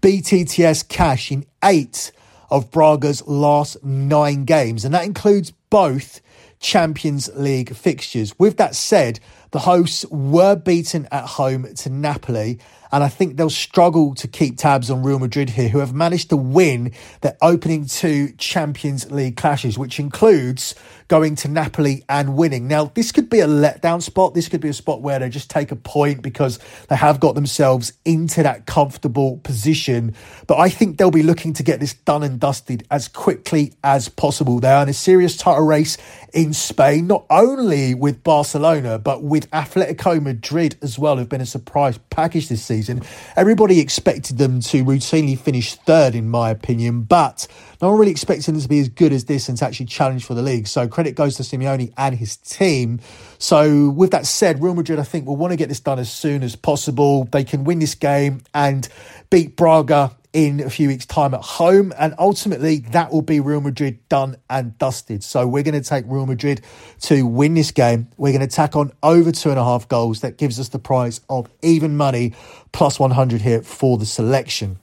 BTTS 0.00 0.88
cash 0.88 1.32
in 1.32 1.44
eight 1.64 2.12
of 2.50 2.70
Braga's 2.70 3.26
last 3.26 3.82
nine 3.84 4.44
games, 4.44 4.84
and 4.84 4.94
that 4.94 5.04
includes 5.04 5.52
both 5.70 6.20
Champions 6.58 7.30
League 7.34 7.74
fixtures. 7.74 8.38
With 8.38 8.56
that 8.58 8.74
said, 8.74 9.20
the 9.50 9.60
hosts 9.60 10.04
were 10.06 10.56
beaten 10.56 11.08
at 11.10 11.24
home 11.24 11.74
to 11.74 11.90
Napoli 11.90 12.58
and 12.92 13.04
I 13.04 13.08
think 13.08 13.36
they'll 13.36 13.50
struggle 13.50 14.14
to 14.16 14.26
keep 14.26 14.58
tabs 14.58 14.90
on 14.90 15.02
Real 15.02 15.18
Madrid 15.18 15.50
here, 15.50 15.68
who 15.68 15.78
have 15.78 15.94
managed 15.94 16.30
to 16.30 16.36
win 16.36 16.92
their 17.20 17.36
opening 17.40 17.86
two 17.86 18.32
Champions 18.32 19.10
League 19.10 19.36
clashes, 19.36 19.78
which 19.78 20.00
includes 20.00 20.74
going 21.06 21.34
to 21.36 21.48
Napoli 21.48 22.04
and 22.08 22.36
winning. 22.36 22.68
Now, 22.68 22.86
this 22.94 23.12
could 23.12 23.30
be 23.30 23.40
a 23.40 23.46
letdown 23.46 24.02
spot. 24.02 24.34
This 24.34 24.48
could 24.48 24.60
be 24.60 24.68
a 24.68 24.72
spot 24.72 25.02
where 25.02 25.18
they 25.18 25.28
just 25.28 25.50
take 25.50 25.70
a 25.72 25.76
point 25.76 26.22
because 26.22 26.58
they 26.88 26.96
have 26.96 27.20
got 27.20 27.34
themselves 27.34 27.92
into 28.04 28.42
that 28.42 28.66
comfortable 28.66 29.38
position. 29.38 30.14
But 30.46 30.58
I 30.58 30.68
think 30.68 30.98
they'll 30.98 31.10
be 31.10 31.22
looking 31.22 31.52
to 31.54 31.62
get 31.62 31.80
this 31.80 31.94
done 31.94 32.22
and 32.22 32.38
dusted 32.38 32.86
as 32.90 33.08
quickly 33.08 33.72
as 33.82 34.08
possible. 34.08 34.60
They 34.60 34.70
are 34.70 34.82
in 34.82 34.88
a 34.88 34.94
serious 34.94 35.36
title 35.36 35.66
race 35.66 35.96
in 36.32 36.52
Spain, 36.52 37.08
not 37.08 37.24
only 37.28 37.94
with 37.94 38.22
Barcelona, 38.22 38.98
but 38.98 39.22
with 39.22 39.50
Atletico 39.50 40.22
Madrid 40.22 40.76
as 40.80 40.96
well, 40.96 41.16
who've 41.16 41.28
been 41.28 41.40
a 41.40 41.46
surprise 41.46 41.98
package 42.10 42.48
this 42.48 42.64
season 42.64 42.79
season. 42.80 43.02
Everybody 43.36 43.80
expected 43.80 44.38
them 44.38 44.60
to 44.60 44.84
routinely 44.84 45.38
finish 45.38 45.74
third, 45.74 46.14
in 46.14 46.28
my 46.28 46.50
opinion, 46.50 47.02
but 47.02 47.46
no 47.82 47.90
one 47.90 47.98
really 47.98 48.10
expected 48.10 48.46
them 48.46 48.60
to 48.60 48.68
be 48.68 48.80
as 48.80 48.88
good 48.88 49.12
as 49.12 49.26
this 49.26 49.48
and 49.48 49.58
to 49.58 49.66
actually 49.66 49.86
challenge 49.86 50.24
for 50.24 50.34
the 50.34 50.42
league. 50.42 50.66
So 50.66 50.88
credit 50.88 51.14
goes 51.14 51.36
to 51.36 51.42
Simeone 51.42 51.92
and 51.96 52.14
his 52.14 52.36
team. 52.36 53.00
So 53.38 53.90
with 53.90 54.10
that 54.12 54.26
said, 54.26 54.62
Real 54.62 54.74
Madrid, 54.74 54.98
I 54.98 55.02
think, 55.02 55.26
will 55.26 55.36
want 55.36 55.52
to 55.52 55.56
get 55.56 55.68
this 55.68 55.80
done 55.80 55.98
as 55.98 56.10
soon 56.10 56.42
as 56.42 56.56
possible. 56.56 57.24
They 57.24 57.44
can 57.44 57.64
win 57.64 57.78
this 57.78 57.94
game 57.94 58.42
and 58.54 58.88
beat 59.30 59.56
Braga 59.56 60.16
in 60.32 60.60
a 60.60 60.70
few 60.70 60.88
weeks' 60.88 61.06
time 61.06 61.34
at 61.34 61.42
home. 61.42 61.92
And 61.98 62.14
ultimately, 62.18 62.78
that 62.90 63.12
will 63.12 63.22
be 63.22 63.40
Real 63.40 63.60
Madrid 63.60 64.08
done 64.08 64.36
and 64.48 64.76
dusted. 64.78 65.24
So 65.24 65.46
we're 65.46 65.62
going 65.62 65.80
to 65.80 65.88
take 65.88 66.04
Real 66.06 66.26
Madrid 66.26 66.60
to 67.02 67.26
win 67.26 67.54
this 67.54 67.70
game. 67.70 68.08
We're 68.16 68.32
going 68.32 68.48
to 68.48 68.54
tack 68.54 68.76
on 68.76 68.92
over 69.02 69.32
two 69.32 69.50
and 69.50 69.58
a 69.58 69.64
half 69.64 69.88
goals. 69.88 70.20
That 70.20 70.38
gives 70.38 70.60
us 70.60 70.68
the 70.68 70.78
price 70.78 71.20
of 71.28 71.50
even 71.62 71.96
money 71.96 72.34
plus 72.72 72.98
100 72.98 73.40
here 73.40 73.62
for 73.62 73.98
the 73.98 74.06
selection. 74.06 74.78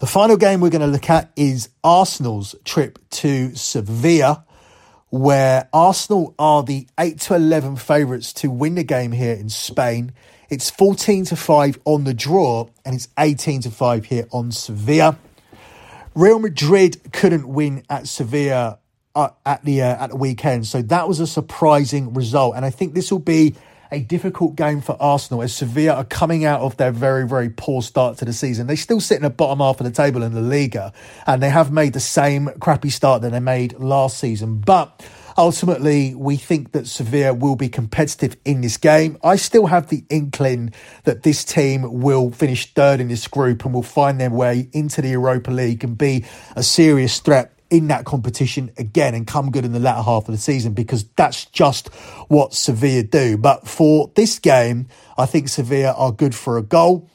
The 0.00 0.06
final 0.06 0.38
game 0.38 0.60
we're 0.60 0.70
going 0.70 0.80
to 0.80 0.86
look 0.86 1.10
at 1.10 1.30
is 1.36 1.68
Arsenal's 1.84 2.54
trip 2.64 2.98
to 3.10 3.54
Sevilla, 3.54 4.46
where 5.10 5.68
Arsenal 5.74 6.34
are 6.38 6.62
the 6.62 6.88
8 6.98 7.20
to 7.20 7.34
11 7.34 7.76
favourites 7.76 8.32
to 8.34 8.50
win 8.50 8.76
the 8.76 8.84
game 8.84 9.12
here 9.12 9.34
in 9.34 9.50
Spain. 9.50 10.12
It's 10.50 10.68
14 10.68 11.26
to 11.26 11.36
5 11.36 11.78
on 11.84 12.02
the 12.02 12.12
draw, 12.12 12.68
and 12.84 12.96
it's 12.96 13.06
18 13.16 13.62
to 13.62 13.70
5 13.70 14.06
here 14.06 14.26
on 14.32 14.50
Sevilla. 14.50 15.16
Real 16.16 16.40
Madrid 16.40 17.12
couldn't 17.12 17.46
win 17.46 17.84
at 17.88 18.08
Sevilla 18.08 18.80
uh, 19.14 19.28
at 19.46 19.64
the 19.64 19.82
uh, 19.82 20.04
at 20.04 20.10
the 20.10 20.16
weekend, 20.16 20.66
so 20.66 20.82
that 20.82 21.06
was 21.06 21.20
a 21.20 21.26
surprising 21.28 22.14
result. 22.14 22.56
And 22.56 22.64
I 22.64 22.70
think 22.70 22.94
this 22.94 23.12
will 23.12 23.20
be 23.20 23.54
a 23.92 24.00
difficult 24.00 24.56
game 24.56 24.80
for 24.80 24.96
Arsenal 25.00 25.42
as 25.42 25.54
Sevilla 25.54 25.94
are 25.94 26.04
coming 26.04 26.44
out 26.44 26.62
of 26.62 26.76
their 26.78 26.90
very, 26.90 27.28
very 27.28 27.50
poor 27.50 27.80
start 27.80 28.18
to 28.18 28.24
the 28.24 28.32
season. 28.32 28.66
They 28.66 28.76
still 28.76 29.00
sit 29.00 29.16
in 29.16 29.22
the 29.22 29.30
bottom 29.30 29.60
half 29.60 29.80
of 29.80 29.84
the 29.84 29.92
table 29.92 30.24
in 30.24 30.34
the 30.34 30.40
Liga, 30.40 30.92
and 31.28 31.40
they 31.40 31.50
have 31.50 31.70
made 31.70 31.92
the 31.92 32.00
same 32.00 32.50
crappy 32.58 32.90
start 32.90 33.22
that 33.22 33.30
they 33.30 33.40
made 33.40 33.78
last 33.78 34.18
season. 34.18 34.58
But 34.58 35.00
Ultimately, 35.36 36.14
we 36.14 36.36
think 36.36 36.72
that 36.72 36.86
Sevilla 36.86 37.34
will 37.34 37.56
be 37.56 37.68
competitive 37.68 38.36
in 38.44 38.60
this 38.60 38.76
game. 38.76 39.18
I 39.22 39.36
still 39.36 39.66
have 39.66 39.88
the 39.88 40.04
inkling 40.10 40.72
that 41.04 41.22
this 41.22 41.44
team 41.44 42.00
will 42.00 42.30
finish 42.30 42.72
third 42.72 43.00
in 43.00 43.08
this 43.08 43.26
group 43.28 43.64
and 43.64 43.74
will 43.74 43.82
find 43.82 44.20
their 44.20 44.30
way 44.30 44.68
into 44.72 45.02
the 45.02 45.10
Europa 45.10 45.50
League 45.50 45.84
and 45.84 45.96
be 45.96 46.24
a 46.56 46.62
serious 46.62 47.18
threat 47.20 47.52
in 47.70 47.86
that 47.86 48.04
competition 48.04 48.72
again 48.76 49.14
and 49.14 49.26
come 49.26 49.50
good 49.50 49.64
in 49.64 49.72
the 49.72 49.78
latter 49.78 50.02
half 50.02 50.28
of 50.28 50.34
the 50.34 50.40
season 50.40 50.74
because 50.74 51.04
that's 51.16 51.44
just 51.46 51.88
what 52.28 52.52
Sevilla 52.52 53.04
do. 53.04 53.36
But 53.36 53.66
for 53.68 54.10
this 54.16 54.38
game, 54.40 54.88
I 55.16 55.26
think 55.26 55.48
Sevilla 55.48 55.92
are 55.92 56.10
good 56.10 56.34
for 56.34 56.58
a 56.58 56.62
goal 56.62 57.08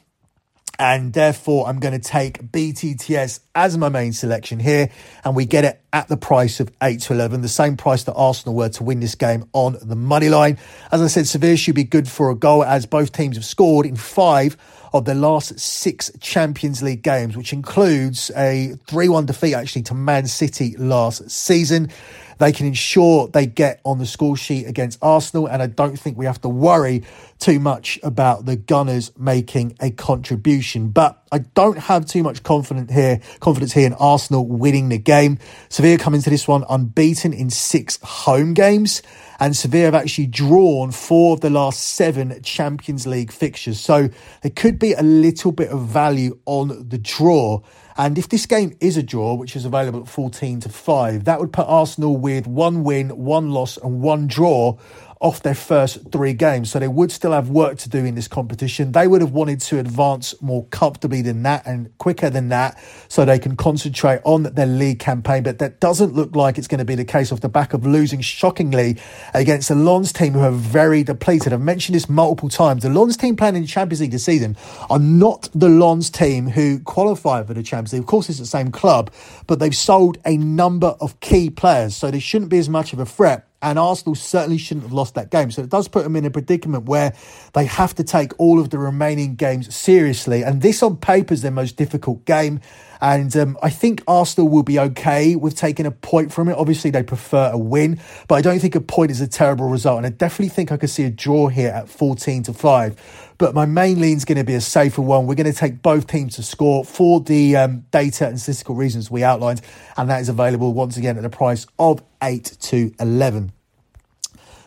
and 0.78 1.12
therefore 1.12 1.66
I'm 1.66 1.80
going 1.80 1.98
to 1.98 2.08
take 2.08 2.42
BTTS 2.52 3.40
as 3.54 3.78
my 3.78 3.88
main 3.88 4.12
selection 4.12 4.58
here, 4.58 4.90
and 5.24 5.34
we 5.34 5.46
get 5.46 5.64
it 5.64 5.80
at 5.92 6.08
the 6.08 6.16
price 6.16 6.60
of 6.60 6.70
8 6.82 7.00
to 7.02 7.14
11, 7.14 7.40
the 7.42 7.48
same 7.48 7.76
price 7.76 8.04
that 8.04 8.14
Arsenal 8.14 8.54
were 8.54 8.68
to 8.70 8.84
win 8.84 9.00
this 9.00 9.14
game 9.14 9.48
on 9.52 9.76
the 9.80 9.96
money 9.96 10.28
line. 10.28 10.58
As 10.92 11.00
I 11.00 11.06
said, 11.06 11.26
Sevilla 11.26 11.56
should 11.56 11.74
be 11.74 11.84
good 11.84 12.08
for 12.08 12.30
a 12.30 12.34
goal 12.34 12.64
as 12.64 12.86
both 12.86 13.12
teams 13.12 13.36
have 13.36 13.44
scored 13.44 13.86
in 13.86 13.96
five 13.96 14.56
of 14.98 15.04
their 15.04 15.14
last 15.14 15.58
six 15.58 16.10
Champions 16.20 16.82
League 16.82 17.02
games, 17.02 17.36
which 17.36 17.52
includes 17.52 18.30
a 18.36 18.74
3 18.86 19.08
1 19.08 19.26
defeat 19.26 19.54
actually 19.54 19.82
to 19.82 19.94
Man 19.94 20.26
City 20.26 20.76
last 20.78 21.30
season. 21.30 21.90
They 22.38 22.52
can 22.52 22.66
ensure 22.66 23.28
they 23.28 23.46
get 23.46 23.80
on 23.84 23.98
the 23.98 24.04
score 24.04 24.36
sheet 24.36 24.66
against 24.66 24.98
Arsenal, 25.00 25.46
and 25.46 25.62
I 25.62 25.68
don't 25.68 25.98
think 25.98 26.18
we 26.18 26.26
have 26.26 26.40
to 26.42 26.48
worry 26.48 27.02
too 27.38 27.58
much 27.58 27.98
about 28.02 28.44
the 28.44 28.56
Gunners 28.56 29.10
making 29.16 29.76
a 29.80 29.90
contribution. 29.90 30.88
But 30.88 31.22
I 31.32 31.38
don't 31.38 31.78
have 31.78 32.04
too 32.04 32.22
much 32.22 32.42
confidence 32.42 32.92
here, 32.92 33.20
confidence 33.40 33.72
here 33.72 33.86
in 33.86 33.94
Arsenal 33.94 34.46
winning 34.46 34.90
the 34.90 34.98
game. 34.98 35.38
Sevilla 35.70 35.96
come 35.96 36.14
into 36.14 36.28
this 36.28 36.46
one 36.46 36.64
unbeaten 36.68 37.32
in 37.32 37.48
six 37.48 37.98
home 38.02 38.52
games, 38.52 39.02
and 39.38 39.56
Sevilla 39.56 39.84
have 39.86 39.94
actually 39.94 40.26
drawn 40.26 40.90
four 40.90 41.34
of 41.34 41.40
the 41.40 41.50
last 41.50 41.80
seven 41.80 42.40
Champions 42.42 43.06
League 43.06 43.32
fixtures. 43.32 43.80
So 43.80 44.08
there 44.42 44.52
could 44.54 44.78
be 44.78 44.92
a 44.92 45.02
little 45.02 45.52
bit 45.52 45.70
of 45.70 45.86
value 45.86 46.38
on 46.46 46.88
the 46.88 46.98
draw. 46.98 47.60
And 47.98 48.18
if 48.18 48.28
this 48.28 48.44
game 48.46 48.76
is 48.80 48.96
a 48.96 49.02
draw, 49.02 49.34
which 49.34 49.56
is 49.56 49.64
available 49.64 50.00
at 50.00 50.08
14 50.08 50.60
to 50.60 50.68
5, 50.68 51.24
that 51.24 51.40
would 51.40 51.52
put 51.52 51.66
Arsenal 51.66 52.16
with 52.16 52.46
one 52.46 52.84
win, 52.84 53.10
one 53.10 53.50
loss, 53.50 53.78
and 53.78 54.00
one 54.00 54.26
draw 54.26 54.76
off 55.20 55.42
their 55.42 55.54
first 55.54 56.12
three 56.12 56.32
games. 56.32 56.70
So 56.70 56.78
they 56.78 56.88
would 56.88 57.10
still 57.10 57.32
have 57.32 57.48
work 57.48 57.78
to 57.78 57.88
do 57.88 58.04
in 58.04 58.14
this 58.14 58.28
competition. 58.28 58.92
They 58.92 59.06
would 59.06 59.20
have 59.20 59.32
wanted 59.32 59.60
to 59.60 59.78
advance 59.78 60.34
more 60.42 60.64
comfortably 60.66 61.22
than 61.22 61.42
that 61.44 61.66
and 61.66 61.96
quicker 61.98 62.28
than 62.28 62.48
that 62.50 62.78
so 63.08 63.24
they 63.24 63.38
can 63.38 63.56
concentrate 63.56 64.20
on 64.24 64.44
their 64.44 64.66
league 64.66 64.98
campaign. 64.98 65.42
But 65.42 65.58
that 65.58 65.80
doesn't 65.80 66.14
look 66.14 66.36
like 66.36 66.58
it's 66.58 66.68
going 66.68 66.78
to 66.78 66.84
be 66.84 66.94
the 66.94 67.04
case 67.04 67.32
off 67.32 67.40
the 67.40 67.48
back 67.48 67.72
of 67.72 67.86
losing 67.86 68.20
shockingly 68.20 68.98
against 69.32 69.68
the 69.68 69.74
Lens 69.74 70.12
team 70.12 70.34
who 70.34 70.40
are 70.40 70.50
very 70.50 71.02
depleted. 71.02 71.52
I've 71.52 71.60
mentioned 71.60 71.94
this 71.94 72.08
multiple 72.08 72.48
times. 72.48 72.82
The 72.82 72.90
Lens 72.90 73.16
team 73.16 73.36
playing 73.36 73.56
in 73.56 73.62
the 73.62 73.68
Champions 73.68 74.00
League 74.00 74.10
this 74.10 74.24
season 74.24 74.56
are 74.90 74.98
not 74.98 75.48
the 75.54 75.68
Lens 75.68 76.10
team 76.10 76.48
who 76.48 76.78
qualify 76.80 77.42
for 77.42 77.54
the 77.54 77.62
Champions 77.62 77.94
League. 77.94 78.02
Of 78.02 78.06
course, 78.06 78.28
it's 78.28 78.38
the 78.38 78.46
same 78.46 78.70
club, 78.70 79.10
but 79.46 79.58
they've 79.58 79.74
sold 79.74 80.18
a 80.26 80.36
number 80.36 80.94
of 81.00 81.18
key 81.20 81.48
players. 81.48 81.96
So 81.96 82.10
they 82.10 82.18
shouldn't 82.18 82.50
be 82.50 82.58
as 82.58 82.68
much 82.68 82.92
of 82.92 82.98
a 82.98 83.06
threat 83.06 83.46
and 83.66 83.80
Arsenal 83.80 84.14
certainly 84.14 84.58
shouldn't 84.58 84.84
have 84.84 84.92
lost 84.92 85.16
that 85.16 85.28
game. 85.30 85.50
So 85.50 85.60
it 85.60 85.70
does 85.70 85.88
put 85.88 86.04
them 86.04 86.14
in 86.14 86.24
a 86.24 86.30
predicament 86.30 86.84
where 86.84 87.12
they 87.52 87.64
have 87.64 87.96
to 87.96 88.04
take 88.04 88.30
all 88.38 88.60
of 88.60 88.70
the 88.70 88.78
remaining 88.78 89.34
games 89.34 89.74
seriously. 89.74 90.44
And 90.44 90.62
this 90.62 90.84
on 90.84 90.98
paper 90.98 91.34
is 91.34 91.42
their 91.42 91.50
most 91.50 91.76
difficult 91.76 92.24
game. 92.26 92.60
And 93.00 93.36
um, 93.36 93.58
I 93.64 93.70
think 93.70 94.04
Arsenal 94.06 94.48
will 94.48 94.62
be 94.62 94.78
okay 94.78 95.34
with 95.34 95.56
taking 95.56 95.84
a 95.84 95.90
point 95.90 96.32
from 96.32 96.48
it. 96.48 96.56
Obviously, 96.56 96.90
they 96.90 97.02
prefer 97.02 97.50
a 97.52 97.58
win, 97.58 98.00
but 98.28 98.36
I 98.36 98.40
don't 98.40 98.60
think 98.60 98.76
a 98.76 98.80
point 98.80 99.10
is 99.10 99.20
a 99.20 99.26
terrible 99.26 99.68
result. 99.68 99.96
And 99.98 100.06
I 100.06 100.10
definitely 100.10 100.50
think 100.50 100.70
I 100.70 100.76
could 100.76 100.88
see 100.88 101.02
a 101.02 101.10
draw 101.10 101.48
here 101.48 101.70
at 101.70 101.88
14 101.88 102.44
to 102.44 102.52
5. 102.52 103.34
But 103.38 103.52
my 103.52 103.66
main 103.66 104.00
lean 104.00 104.16
is 104.16 104.24
going 104.24 104.38
to 104.38 104.44
be 104.44 104.54
a 104.54 104.60
safer 104.60 105.02
one. 105.02 105.26
We're 105.26 105.34
going 105.34 105.52
to 105.52 105.58
take 105.58 105.82
both 105.82 106.06
teams 106.06 106.36
to 106.36 106.44
score 106.44 106.84
for 106.84 107.18
the 107.18 107.56
um, 107.56 107.80
data 107.90 108.28
and 108.28 108.40
statistical 108.40 108.76
reasons 108.76 109.10
we 109.10 109.24
outlined. 109.24 109.60
And 109.96 110.08
that 110.08 110.20
is 110.20 110.28
available 110.28 110.72
once 110.72 110.96
again 110.96 111.18
at 111.18 111.24
a 111.24 111.30
price 111.30 111.66
of 111.80 112.00
8 112.22 112.44
to 112.60 112.94
11. 113.00 113.50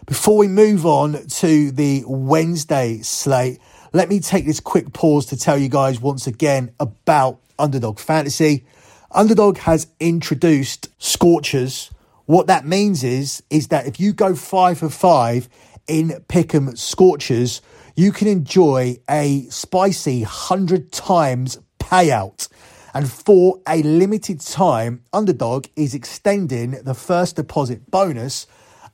Before 0.10 0.38
we 0.38 0.48
move 0.48 0.88
on 0.88 1.28
to 1.28 1.70
the 1.70 2.04
Wednesday 2.08 2.98
slate, 3.04 3.60
let 3.94 4.10
me 4.10 4.20
take 4.20 4.44
this 4.44 4.60
quick 4.60 4.92
pause 4.92 5.28
to 5.28 5.38
tell 5.38 5.56
you 5.56 5.70
guys 5.70 6.02
once 6.02 6.26
again 6.26 6.72
about 6.80 7.40
Underdog 7.60 8.00
Fantasy. 8.00 8.66
Underdog 9.12 9.60
has 9.60 9.86
introduced 10.00 10.88
Scorchers. 10.98 11.92
What 12.26 12.48
that 12.48 12.66
means 12.66 13.04
is, 13.04 13.44
is 13.52 13.68
that 13.68 13.86
if 13.86 14.00
you 14.00 14.12
go 14.12 14.34
five 14.34 14.80
for 14.80 14.90
five 14.90 15.48
in 15.88 16.10
Pick'em 16.28 16.76
Scorchers, 16.76 17.62
you 17.96 18.12
can 18.12 18.28
enjoy 18.28 18.98
a 19.08 19.44
spicy 19.52 20.22
100 20.22 20.92
times 20.92 21.60
payout. 21.78 22.48
And 22.96 23.08
for 23.12 23.62
a 23.68 23.84
limited 23.84 24.42
time, 24.42 25.04
Underdog 25.14 25.68
is 25.76 25.94
extending 25.94 26.72
the 26.72 26.96
first 26.96 27.36
deposit 27.36 27.92
bonus 27.92 28.48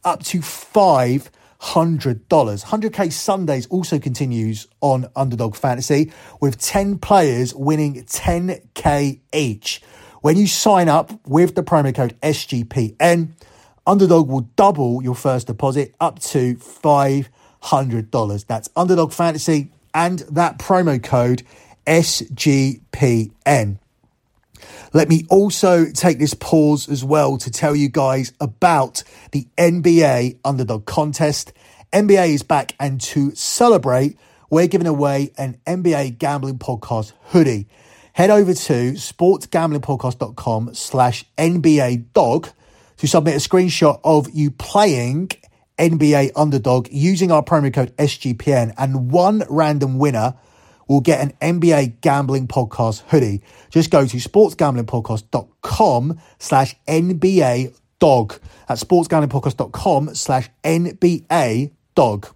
up 0.05 0.23
to 0.23 0.39
$500. 0.39 1.29
100k 1.59 3.11
Sundays 3.11 3.67
also 3.67 3.99
continues 3.99 4.67
on 4.79 5.07
Underdog 5.15 5.55
Fantasy 5.55 6.13
with 6.39 6.57
10 6.59 6.99
players 6.99 7.53
winning 7.53 8.05
10k 8.05 9.19
each. 9.33 9.81
When 10.21 10.37
you 10.37 10.47
sign 10.47 10.87
up 10.87 11.11
with 11.27 11.55
the 11.55 11.63
promo 11.63 11.93
code 11.93 12.15
SGPN, 12.21 13.31
Underdog 13.85 14.29
will 14.29 14.47
double 14.55 15.03
your 15.03 15.15
first 15.15 15.47
deposit 15.47 15.93
up 15.99 16.19
to 16.19 16.55
500 16.55 17.31
$100. 17.65 18.45
That's 18.45 18.69
Underdog 18.75 19.11
Fantasy 19.11 19.71
and 19.93 20.19
that 20.19 20.59
promo 20.59 21.01
code 21.01 21.43
SGPN. 21.87 23.79
Let 24.95 25.09
me 25.09 25.25
also 25.29 25.87
take 25.91 26.19
this 26.19 26.33
pause 26.33 26.87
as 26.87 27.03
well 27.03 27.37
to 27.39 27.51
tell 27.51 27.75
you 27.75 27.89
guys 27.89 28.31
about 28.39 29.03
the 29.33 29.45
NBA 29.57 30.39
Underdog 30.45 30.85
Contest. 30.85 31.51
NBA 31.91 32.29
is 32.29 32.43
back, 32.43 32.75
and 32.79 33.01
to 33.01 33.35
celebrate, 33.35 34.17
we're 34.49 34.67
giving 34.67 34.87
away 34.87 35.33
an 35.37 35.59
NBA 35.67 36.17
Gambling 36.17 36.59
Podcast 36.59 37.11
hoodie. 37.23 37.67
Head 38.13 38.29
over 38.29 38.53
to 38.53 38.93
sportsgamblingpodcast.com 38.93 40.73
slash 40.73 41.25
NBA 41.37 42.13
dog 42.13 42.47
to 42.95 43.05
submit 43.05 43.35
a 43.35 43.39
screenshot 43.39 43.99
of 44.01 44.29
you 44.33 44.49
playing 44.49 45.31
NBA 45.77 46.31
underdog 46.37 46.87
using 46.89 47.33
our 47.33 47.43
promo 47.43 47.73
code 47.73 47.93
SGPN, 47.97 48.73
and 48.77 49.11
one 49.11 49.43
random 49.49 49.99
winner 49.99 50.35
will 50.87 51.01
get 51.01 51.21
an 51.21 51.33
NBA 51.41 52.01
gambling 52.01 52.47
podcast 52.47 53.03
hoodie. 53.07 53.41
Just 53.69 53.91
go 53.91 54.05
to 54.05 54.17
sportsgamblingpodcast.com 54.17 56.19
slash 56.39 56.75
NBA 56.87 57.75
dog. 57.99 58.39
At 58.67 58.77
sportsgamblingpodcast.com 58.77 60.15
slash 60.15 60.49
NBA 60.63 61.71
dog. 61.95 62.27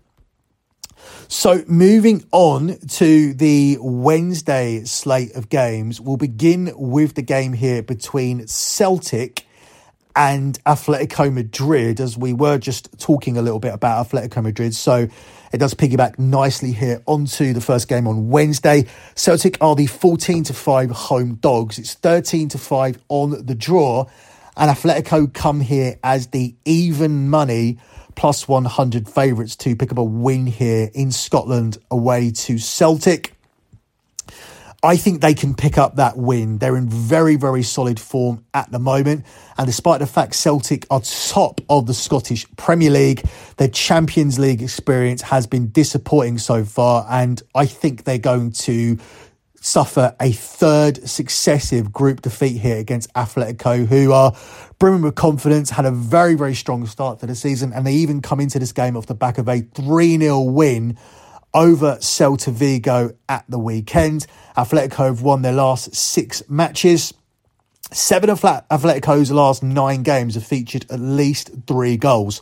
So, 1.27 1.63
moving 1.67 2.25
on 2.31 2.77
to 2.79 3.33
the 3.33 3.77
Wednesday 3.79 4.83
slate 4.83 5.35
of 5.35 5.49
games, 5.49 6.01
we'll 6.01 6.17
begin 6.17 6.71
with 6.75 7.15
the 7.15 7.21
game 7.21 7.53
here 7.53 7.81
between 7.81 8.47
Celtic 8.47 9.45
and 10.15 10.61
Atletico 10.65 11.31
Madrid, 11.31 11.99
as 11.99 12.17
we 12.17 12.33
were 12.33 12.57
just 12.57 12.99
talking 12.99 13.37
a 13.37 13.41
little 13.41 13.59
bit 13.59 13.73
about 13.73 14.07
Atletico 14.07 14.43
Madrid. 14.43 14.73
So, 14.75 15.07
it 15.51 15.57
does 15.57 15.73
piggyback 15.73 16.19
nicely 16.19 16.71
here 16.71 17.01
onto 17.07 17.53
the 17.53 17.61
first 17.61 17.87
game 17.87 18.07
on 18.07 18.29
Wednesday. 18.29 18.85
Celtic 19.15 19.57
are 19.61 19.75
the 19.75 19.87
14 19.87 20.43
to 20.43 20.53
5 20.53 20.91
home 20.91 21.35
dogs. 21.35 21.79
It's 21.79 21.95
13 21.95 22.49
to 22.49 22.57
5 22.57 22.99
on 23.09 23.45
the 23.45 23.55
draw. 23.55 24.05
And 24.55 24.69
Atletico 24.69 25.33
come 25.33 25.61
here 25.61 25.97
as 26.03 26.27
the 26.27 26.53
even 26.65 27.29
money 27.29 27.79
plus 28.15 28.47
100 28.47 29.07
favourites 29.07 29.55
to 29.55 29.75
pick 29.75 29.91
up 29.91 29.97
a 29.97 30.03
win 30.03 30.45
here 30.45 30.89
in 30.93 31.11
Scotland 31.11 31.77
away 31.89 32.31
to 32.31 32.57
Celtic. 32.57 33.38
I 34.81 34.95
think 34.95 35.19
they 35.19 35.33
can 35.33 35.55
pick 35.55 35.77
up 35.77 35.97
that 35.97 36.15
win. 36.15 36.57
They're 36.57 36.77
in 36.77 36.87
very, 36.87 37.35
very 37.35 37.63
solid 37.63 37.99
form 37.99 38.45
at 38.53 38.71
the 38.71 38.79
moment. 38.79 39.25
And 39.57 39.67
despite 39.67 39.99
the 39.99 40.07
fact 40.07 40.35
Celtic 40.35 40.85
are 40.89 41.01
top 41.01 41.59
of 41.69 41.85
the 41.85 41.93
Scottish 41.93 42.45
Premier 42.55 42.89
League, 42.89 43.25
their 43.57 43.67
Champions 43.67 44.39
League 44.39 44.61
experience 44.61 45.21
has 45.23 45.47
been 45.47 45.69
disappointing 45.71 46.37
so 46.37 46.63
far. 46.63 47.05
And 47.09 47.43
I 47.53 47.65
think 47.65 48.05
they're 48.05 48.17
going 48.17 48.51
to 48.51 48.97
suffer 49.61 50.15
a 50.21 50.31
third 50.31 51.09
successive 51.09 51.91
group 51.91 52.21
defeat 52.21 52.57
here 52.59 52.77
against 52.77 53.13
Atletico, 53.15 53.85
who 53.85 54.13
are 54.13 54.33
brimming 54.79 55.01
with 55.01 55.15
confidence, 55.15 55.71
had 55.71 55.85
a 55.85 55.91
very, 55.91 56.35
very 56.35 56.55
strong 56.55 56.85
start 56.85 57.19
to 57.19 57.25
the 57.25 57.35
season. 57.35 57.73
And 57.73 57.85
they 57.85 57.95
even 57.95 58.21
come 58.21 58.39
into 58.39 58.59
this 58.59 58.71
game 58.71 58.95
off 58.95 59.07
the 59.07 59.15
back 59.15 59.37
of 59.37 59.49
a 59.49 59.59
3 59.59 60.17
0 60.17 60.39
win 60.39 60.97
over 61.53 61.97
Celta 61.97 62.51
Vigo 62.51 63.11
at 63.27 63.45
the 63.49 63.59
weekend. 63.59 64.25
Atletico 64.55 65.05
have 65.05 65.21
won 65.21 65.41
their 65.41 65.53
last 65.53 65.95
six 65.95 66.43
matches. 66.49 67.13
Seven 67.91 68.29
of 68.29 68.41
Atletico's 68.41 69.31
last 69.31 69.63
nine 69.63 70.03
games 70.03 70.35
have 70.35 70.45
featured 70.45 70.85
at 70.91 70.99
least 70.99 71.49
three 71.65 71.97
goals, 71.97 72.39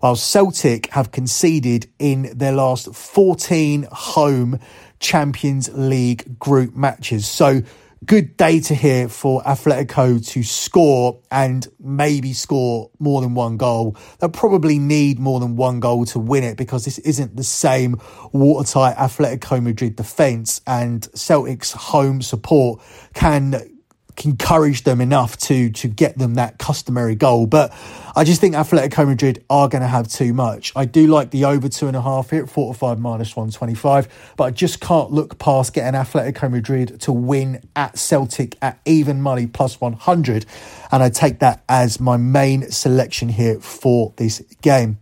while 0.00 0.16
Celtic 0.16 0.88
have 0.88 1.10
conceded 1.10 1.88
in 1.98 2.30
their 2.36 2.52
last 2.52 2.94
14 2.94 3.88
home 3.90 4.58
Champions 4.98 5.70
League 5.72 6.38
group 6.38 6.76
matches. 6.76 7.26
So 7.26 7.62
good 8.06 8.36
data 8.36 8.74
here 8.74 9.08
for 9.08 9.42
Atletico 9.42 10.26
to 10.30 10.42
score 10.42 11.20
and 11.30 11.66
maybe 11.78 12.32
score 12.32 12.90
more 12.98 13.20
than 13.20 13.34
one 13.34 13.56
goal. 13.56 13.96
They'll 14.18 14.30
probably 14.30 14.78
need 14.78 15.18
more 15.18 15.38
than 15.38 15.56
one 15.56 15.80
goal 15.80 16.06
to 16.06 16.18
win 16.18 16.44
it 16.44 16.56
because 16.56 16.84
this 16.84 16.98
isn't 16.98 17.36
the 17.36 17.44
same 17.44 18.00
watertight 18.32 18.96
Atletico 18.96 19.62
Madrid 19.62 19.96
defence 19.96 20.60
and 20.66 21.06
Celtic's 21.14 21.72
home 21.72 22.22
support 22.22 22.80
can 23.14 23.79
encourage 24.24 24.84
them 24.84 25.00
enough 25.00 25.36
to 25.36 25.70
to 25.70 25.88
get 25.88 26.18
them 26.18 26.34
that 26.34 26.58
customary 26.58 27.14
goal. 27.14 27.46
But 27.46 27.72
I 28.14 28.24
just 28.24 28.40
think 28.40 28.54
Atletico 28.54 29.06
Madrid 29.06 29.44
are 29.48 29.68
going 29.68 29.82
to 29.82 29.88
have 29.88 30.08
too 30.08 30.32
much. 30.32 30.72
I 30.76 30.84
do 30.84 31.06
like 31.06 31.30
the 31.30 31.44
over 31.44 31.68
two 31.68 31.86
and 31.86 31.96
a 31.96 32.02
half 32.02 32.30
here 32.30 32.42
at 32.42 32.50
45 32.50 32.98
minus 32.98 33.36
125, 33.36 34.34
but 34.36 34.44
I 34.44 34.50
just 34.50 34.80
can't 34.80 35.10
look 35.10 35.38
past 35.38 35.72
getting 35.72 35.98
Atletico 35.98 36.50
Madrid 36.50 37.00
to 37.02 37.12
win 37.12 37.62
at 37.76 37.98
Celtic 37.98 38.56
at 38.62 38.80
even 38.84 39.22
money 39.22 39.46
plus 39.46 39.80
100. 39.80 40.46
And 40.92 41.02
I 41.02 41.10
take 41.10 41.38
that 41.38 41.62
as 41.68 42.00
my 42.00 42.16
main 42.16 42.70
selection 42.70 43.28
here 43.28 43.60
for 43.60 44.12
this 44.16 44.40
game. 44.62 44.98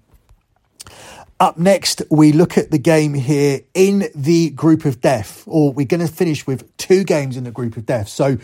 Up 1.40 1.56
next, 1.56 2.02
we 2.10 2.32
look 2.32 2.58
at 2.58 2.72
the 2.72 2.78
game 2.78 3.14
here 3.14 3.60
in 3.72 4.08
the 4.12 4.50
group 4.50 4.84
of 4.84 5.00
death, 5.00 5.44
or 5.46 5.72
we're 5.72 5.86
going 5.86 6.04
to 6.04 6.12
finish 6.12 6.48
with 6.48 6.76
two 6.78 7.04
games 7.04 7.36
in 7.36 7.44
the 7.44 7.52
group 7.52 7.76
of 7.76 7.86
death. 7.86 8.08
So 8.08 8.38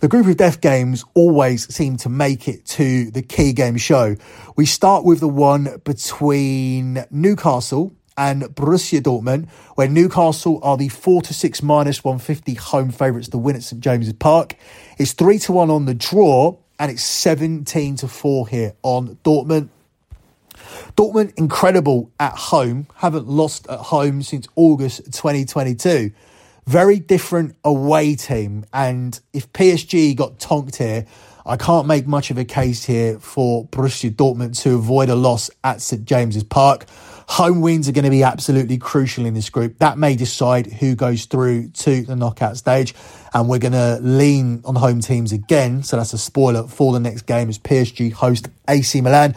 the 0.00 0.08
group 0.08 0.26
of 0.26 0.36
death 0.38 0.62
games 0.62 1.04
always 1.14 1.72
seem 1.72 1.98
to 1.98 2.08
make 2.08 2.48
it 2.48 2.64
to 2.64 3.10
the 3.10 3.20
key 3.20 3.52
game 3.52 3.76
show. 3.76 4.16
We 4.56 4.64
start 4.64 5.04
with 5.04 5.20
the 5.20 5.28
one 5.28 5.80
between 5.84 7.04
Newcastle 7.10 7.94
and 8.16 8.42
Borussia 8.44 9.00
Dortmund, 9.00 9.50
where 9.74 9.88
Newcastle 9.88 10.58
are 10.62 10.78
the 10.78 10.88
4 10.88 11.20
to 11.22 11.34
6 11.34 11.62
minus 11.62 12.02
150 12.02 12.54
home 12.54 12.90
favourites 12.90 13.28
to 13.28 13.38
win 13.38 13.56
at 13.56 13.62
St 13.62 13.82
James's 13.82 14.14
Park. 14.14 14.56
It's 14.98 15.12
3 15.12 15.38
to 15.40 15.52
1 15.52 15.70
on 15.70 15.84
the 15.84 15.94
draw, 15.94 16.56
and 16.78 16.90
it's 16.90 17.04
17 17.04 17.96
to 17.96 18.08
4 18.08 18.48
here 18.48 18.72
on 18.82 19.18
Dortmund. 19.22 19.68
Dortmund, 20.96 21.34
incredible 21.36 22.10
at 22.18 22.32
home, 22.32 22.86
haven't 22.96 23.28
lost 23.28 23.68
at 23.68 23.78
home 23.78 24.22
since 24.22 24.48
August 24.56 25.04
2022 25.12 26.12
very 26.70 27.00
different 27.00 27.56
away 27.64 28.14
team. 28.14 28.64
And 28.72 29.18
if 29.32 29.52
PSG 29.52 30.14
got 30.14 30.38
tonked 30.38 30.76
here, 30.76 31.04
I 31.44 31.56
can't 31.56 31.88
make 31.88 32.06
much 32.06 32.30
of 32.30 32.38
a 32.38 32.44
case 32.44 32.84
here 32.84 33.18
for 33.18 33.66
Borussia 33.66 34.08
Dortmund 34.08 34.56
to 34.62 34.76
avoid 34.76 35.08
a 35.08 35.16
loss 35.16 35.50
at 35.64 35.80
St 35.80 36.04
James's 36.04 36.44
Park. 36.44 36.86
Home 37.26 37.60
wins 37.60 37.88
are 37.88 37.92
going 37.92 38.04
to 38.04 38.10
be 38.10 38.22
absolutely 38.22 38.78
crucial 38.78 39.26
in 39.26 39.34
this 39.34 39.50
group. 39.50 39.78
That 39.78 39.98
may 39.98 40.14
decide 40.14 40.66
who 40.66 40.94
goes 40.94 41.24
through 41.24 41.70
to 41.70 42.02
the 42.02 42.14
knockout 42.14 42.56
stage. 42.56 42.94
And 43.34 43.48
we're 43.48 43.58
going 43.58 43.72
to 43.72 43.98
lean 44.00 44.62
on 44.64 44.76
home 44.76 45.00
teams 45.00 45.32
again. 45.32 45.82
So 45.82 45.96
that's 45.96 46.12
a 46.12 46.18
spoiler 46.18 46.68
for 46.68 46.92
the 46.92 47.00
next 47.00 47.22
game 47.22 47.48
as 47.48 47.58
PSG 47.58 48.12
host 48.12 48.48
AC 48.68 49.00
Milan. 49.00 49.34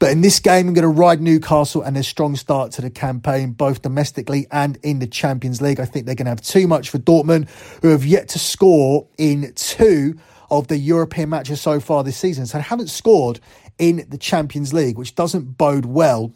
But 0.00 0.12
in 0.12 0.22
this 0.22 0.40
game, 0.40 0.66
I'm 0.66 0.72
going 0.72 0.82
to 0.82 0.88
ride 0.88 1.20
Newcastle 1.20 1.82
and 1.82 1.94
their 1.94 2.02
strong 2.02 2.34
start 2.34 2.72
to 2.72 2.82
the 2.82 2.88
campaign, 2.88 3.52
both 3.52 3.82
domestically 3.82 4.46
and 4.50 4.78
in 4.82 4.98
the 4.98 5.06
Champions 5.06 5.60
League. 5.60 5.78
I 5.78 5.84
think 5.84 6.06
they're 6.06 6.14
going 6.14 6.24
to 6.24 6.30
have 6.30 6.40
too 6.40 6.66
much 6.66 6.88
for 6.88 6.98
Dortmund, 6.98 7.50
who 7.82 7.88
have 7.88 8.06
yet 8.06 8.28
to 8.30 8.38
score 8.38 9.06
in 9.18 9.52
two 9.54 10.18
of 10.50 10.68
the 10.68 10.78
European 10.78 11.28
matches 11.28 11.60
so 11.60 11.80
far 11.80 12.02
this 12.02 12.16
season. 12.16 12.46
So 12.46 12.56
they 12.56 12.64
haven't 12.64 12.88
scored 12.88 13.40
in 13.78 14.06
the 14.08 14.16
Champions 14.16 14.72
League, 14.72 14.96
which 14.96 15.14
doesn't 15.14 15.58
bode 15.58 15.84
well 15.84 16.32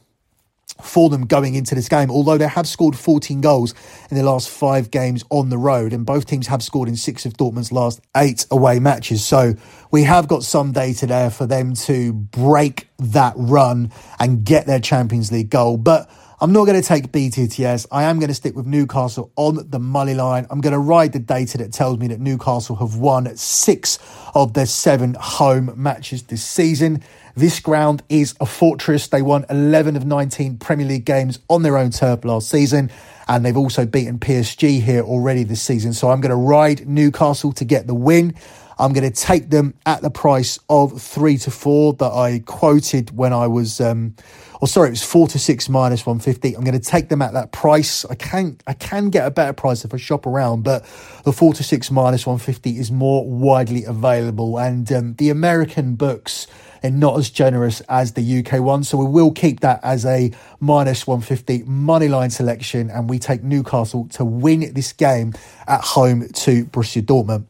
for 0.81 1.09
them 1.09 1.27
going 1.27 1.55
into 1.55 1.75
this 1.75 1.89
game, 1.89 2.11
although 2.11 2.37
they 2.37 2.49
have 2.49 2.67
scored 2.67 2.97
14 2.97 3.41
goals 3.41 3.75
in 4.11 4.17
their 4.17 4.25
last 4.25 4.49
five 4.49 4.91
games 4.91 5.25
on 5.31 5.49
the 5.49 5.59
road, 5.59 5.93
and 5.93 6.05
both 6.05 6.27
teams 6.27 6.47
have 6.49 6.63
scored 6.63 6.89
in 6.89 6.97
six 6.97 7.25
of 7.25 7.35
Dortmund's 7.35 7.73
last 7.73 8.01
eight 8.17 8.47
away 8.51 8.79
matches. 8.81 9.25
So 9.25 9.55
we 9.91 10.03
have 10.05 10.29
got 10.29 10.43
some 10.43 10.73
data 10.73 11.07
there 11.07 11.31
for 11.31 11.47
them 11.47 11.75
to 11.75 12.13
break 12.13 12.89
that 12.99 13.35
run 13.37 13.93
and 14.19 14.45
get 14.45 14.67
their 14.67 14.81
Champions 14.81 15.31
League 15.31 15.51
goal. 15.51 15.77
But 15.77 16.11
I'm 16.41 16.53
not 16.53 16.67
going 16.67 16.81
to 16.81 16.87
take 16.87 17.13
BTTS. 17.13 17.87
I 17.93 18.03
am 18.03 18.19
going 18.19 18.29
to 18.29 18.35
stick 18.35 18.57
with 18.57 18.67
Newcastle 18.67 19.33
on 19.37 19.71
the 19.71 19.79
money 19.79 20.15
line. 20.15 20.47
I'm 20.51 20.61
going 20.61 20.73
to 20.73 20.79
ride 20.79 21.13
the 21.13 21.21
data 21.21 21.59
that 21.59 21.73
tells 21.73 21.99
me 21.99 22.09
that 22.09 22.21
Newcastle 22.21 22.77
have 22.77 22.97
won 22.97 23.35
six 23.37 23.99
of 24.35 24.53
their 24.53 24.67
seven 24.67 25.17
home 25.19 25.73
matches 25.77 26.25
this 26.25 26.43
season. 26.43 27.03
This 27.37 27.59
ground 27.59 28.03
is 28.09 28.35
a 28.41 28.47
fortress. 28.47 29.09
They 29.09 29.21
won 29.21 29.45
11 29.51 29.97
of 29.97 30.07
19 30.07 30.59
Premier 30.59 30.87
League 30.87 31.05
games 31.05 31.41
on 31.49 31.63
their 31.63 31.77
own 31.77 31.91
turf 31.91 32.25
last 32.25 32.49
season, 32.49 32.93
and 33.27 33.45
they've 33.45 33.57
also 33.57 33.87
beaten 33.87 34.21
PSG 34.21 34.81
here 34.81 35.03
already 35.03 35.43
this 35.43 35.61
season. 35.61 35.93
So 35.95 36.11
I'm 36.11 36.21
going 36.21 36.31
to 36.31 36.37
ride 36.37 36.87
Newcastle 36.87 37.53
to 37.53 37.65
get 37.65 37.89
the 37.89 37.95
win. 37.95 38.35
I'm 38.79 38.93
going 38.93 39.11
to 39.11 39.23
take 39.23 39.51
them 39.51 39.75
at 39.87 40.03
the 40.03 40.11
price 40.11 40.59
of 40.69 41.01
three 41.01 41.37
to 41.39 41.51
four 41.51 41.95
that 41.95 42.13
I 42.13 42.41
quoted 42.45 43.17
when 43.17 43.33
I 43.33 43.47
was, 43.47 43.81
um, 43.81 44.15
or 44.61 44.69
sorry, 44.69 44.89
it 44.89 44.93
was 44.93 45.05
four 45.05 45.29
to 45.29 45.39
six 45.39 45.69
minus 45.69 46.05
150. 46.05 46.55
I'm 46.55 46.65
going 46.65 46.79
to 46.79 46.91
take 46.91 47.09
them 47.09 47.23
at 47.23 47.33
that 47.35 47.53
price. 47.53 48.05
I 48.05 48.15
can, 48.15 48.59
I 48.67 48.75
can 48.75 49.11
get 49.11 49.27
a 49.27 49.31
better 49.31 49.53
price 49.53 49.85
if 49.85 49.95
I 49.95 49.97
shop 49.97 50.27
around, 50.27 50.65
but 50.65 50.83
the 51.25 51.33
four 51.33 51.55
to 51.55 51.63
six 51.63 51.91
minus 51.91 52.27
150 52.27 52.79
is 52.79 52.91
more 52.91 53.29
widely 53.29 53.85
available. 53.85 54.59
And 54.59 54.91
um, 54.93 55.15
the 55.15 55.31
American 55.31 55.95
books, 55.95 56.47
and 56.85 57.01
not 57.01 57.19
as 57.19 57.31
generous 57.31 57.81
as 57.89 58.13
the 58.13 58.39
UK 58.39 58.61
one. 58.61 58.85
So 58.85 58.99
we 58.99 59.07
will 59.07 59.33
keep 59.33 59.61
that 59.61 59.81
as 59.83 60.05
a 60.05 60.31
minus 60.61 61.07
150 61.07 61.65
money 61.65 62.09
line 62.09 62.29
selection, 62.29 62.91
and 62.91 63.09
we 63.09 63.19
take 63.19 63.43
Newcastle 63.43 64.07
to 64.11 64.25
win 64.25 64.73
this 64.75 64.93
game 64.93 65.33
at 65.67 65.81
home 65.81 66.29
to 66.29 66.67
Borussia 66.67 67.03
Dortmund. 67.03 67.47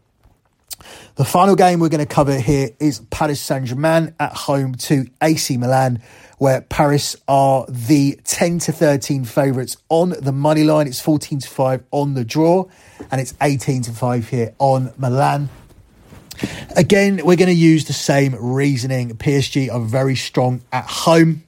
The 1.16 1.25
final 1.25 1.57
game 1.57 1.81
we're 1.81 1.88
going 1.88 2.07
to 2.07 2.14
cover 2.14 2.38
here 2.38 2.70
is 2.79 3.01
Paris 3.11 3.40
Saint 3.40 3.66
Germain 3.66 4.14
at 4.20 4.33
home 4.33 4.75
to 4.77 5.07
AC 5.20 5.57
Milan, 5.57 6.01
where 6.38 6.61
Paris 6.61 7.16
are 7.27 7.66
the 7.68 8.20
10 8.25 8.61
to 8.61 8.73
13 8.73 9.25
favourites 9.25 9.77
on 9.88 10.11
the 10.11 10.33
money 10.33 10.62
line. 10.62 10.87
It's 10.87 11.01
14 11.01 11.40
to 11.40 11.49
5 11.49 11.85
on 11.90 12.14
the 12.14 12.25
draw, 12.25 12.66
and 13.11 13.20
it's 13.20 13.35
18 13.40 13.83
to 13.83 13.92
5 13.92 14.29
here 14.29 14.55
on 14.59 14.92
Milan. 14.97 15.49
Again, 16.77 17.16
we're 17.25 17.37
going 17.37 17.49
to 17.49 17.53
use 17.53 17.85
the 17.85 17.92
same 17.92 18.35
reasoning. 18.35 19.11
PSG 19.16 19.73
are 19.73 19.81
very 19.81 20.16
strong 20.16 20.62
at 20.73 20.85
home. 20.85 21.44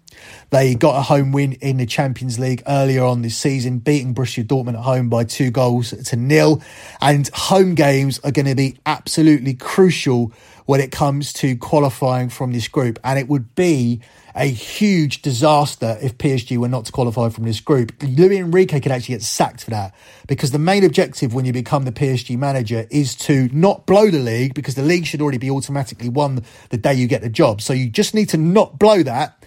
They 0.51 0.75
got 0.75 0.97
a 0.97 1.03
home 1.03 1.33
win 1.33 1.55
in 1.55 1.79
the 1.79 1.87
Champions 1.87 2.39
League 2.39 2.63
earlier 2.67 3.03
on 3.03 3.23
this 3.23 3.37
season, 3.37 3.79
beating 3.79 4.15
Borussia 4.15 4.45
Dortmund 4.45 4.75
at 4.75 4.85
home 4.85 5.09
by 5.09 5.25
two 5.25 5.51
goals 5.51 5.91
to 5.91 6.17
nil. 6.17 6.63
And 7.01 7.29
home 7.35 7.75
games 7.75 8.21
are 8.21 8.31
going 8.31 8.47
to 8.47 8.55
be 8.55 8.79
absolutely 8.87 9.55
crucial 9.55 10.33
when 10.67 10.81
it 10.81 10.93
comes 10.93 11.33
to 11.33 11.57
qualifying 11.57 12.29
from 12.29 12.53
this 12.53 12.69
group. 12.69 12.99
And 13.03 13.19
it 13.19 13.29
would 13.29 13.55
be 13.55 14.03
a 14.35 14.47
huge 14.47 15.23
disaster 15.23 15.97
if 16.03 16.19
PSG 16.19 16.59
were 16.59 16.69
not 16.69 16.85
to 16.85 16.93
qualify 16.93 17.31
from 17.31 17.45
this 17.45 17.61
group. 17.61 17.93
Luis 18.03 18.41
Enrique 18.41 18.81
could 18.81 18.93
actually 18.93 19.15
get 19.15 19.23
sacked 19.23 19.65
for 19.65 19.71
that 19.71 19.95
because 20.27 20.51
the 20.51 20.59
main 20.59 20.85
objective 20.85 21.33
when 21.33 21.45
you 21.45 21.53
become 21.53 21.85
the 21.85 21.93
PSG 21.93 22.37
manager 22.37 22.87
is 22.91 23.15
to 23.15 23.49
not 23.53 23.87
blow 23.87 24.11
the 24.11 24.19
league 24.19 24.55
because 24.55 24.75
the 24.75 24.83
league 24.83 25.07
should 25.07 25.23
already 25.23 25.39
be 25.39 25.51
automatically 25.51 26.11
won 26.11 26.45
the 26.69 26.77
day 26.77 26.93
you 26.93 27.07
get 27.07 27.23
the 27.23 27.31
job. 27.31 27.63
So 27.63 27.73
you 27.73 27.89
just 27.89 28.15
need 28.15 28.29
to 28.31 28.37
not 28.37 28.79
blow 28.79 29.03
that. 29.03 29.43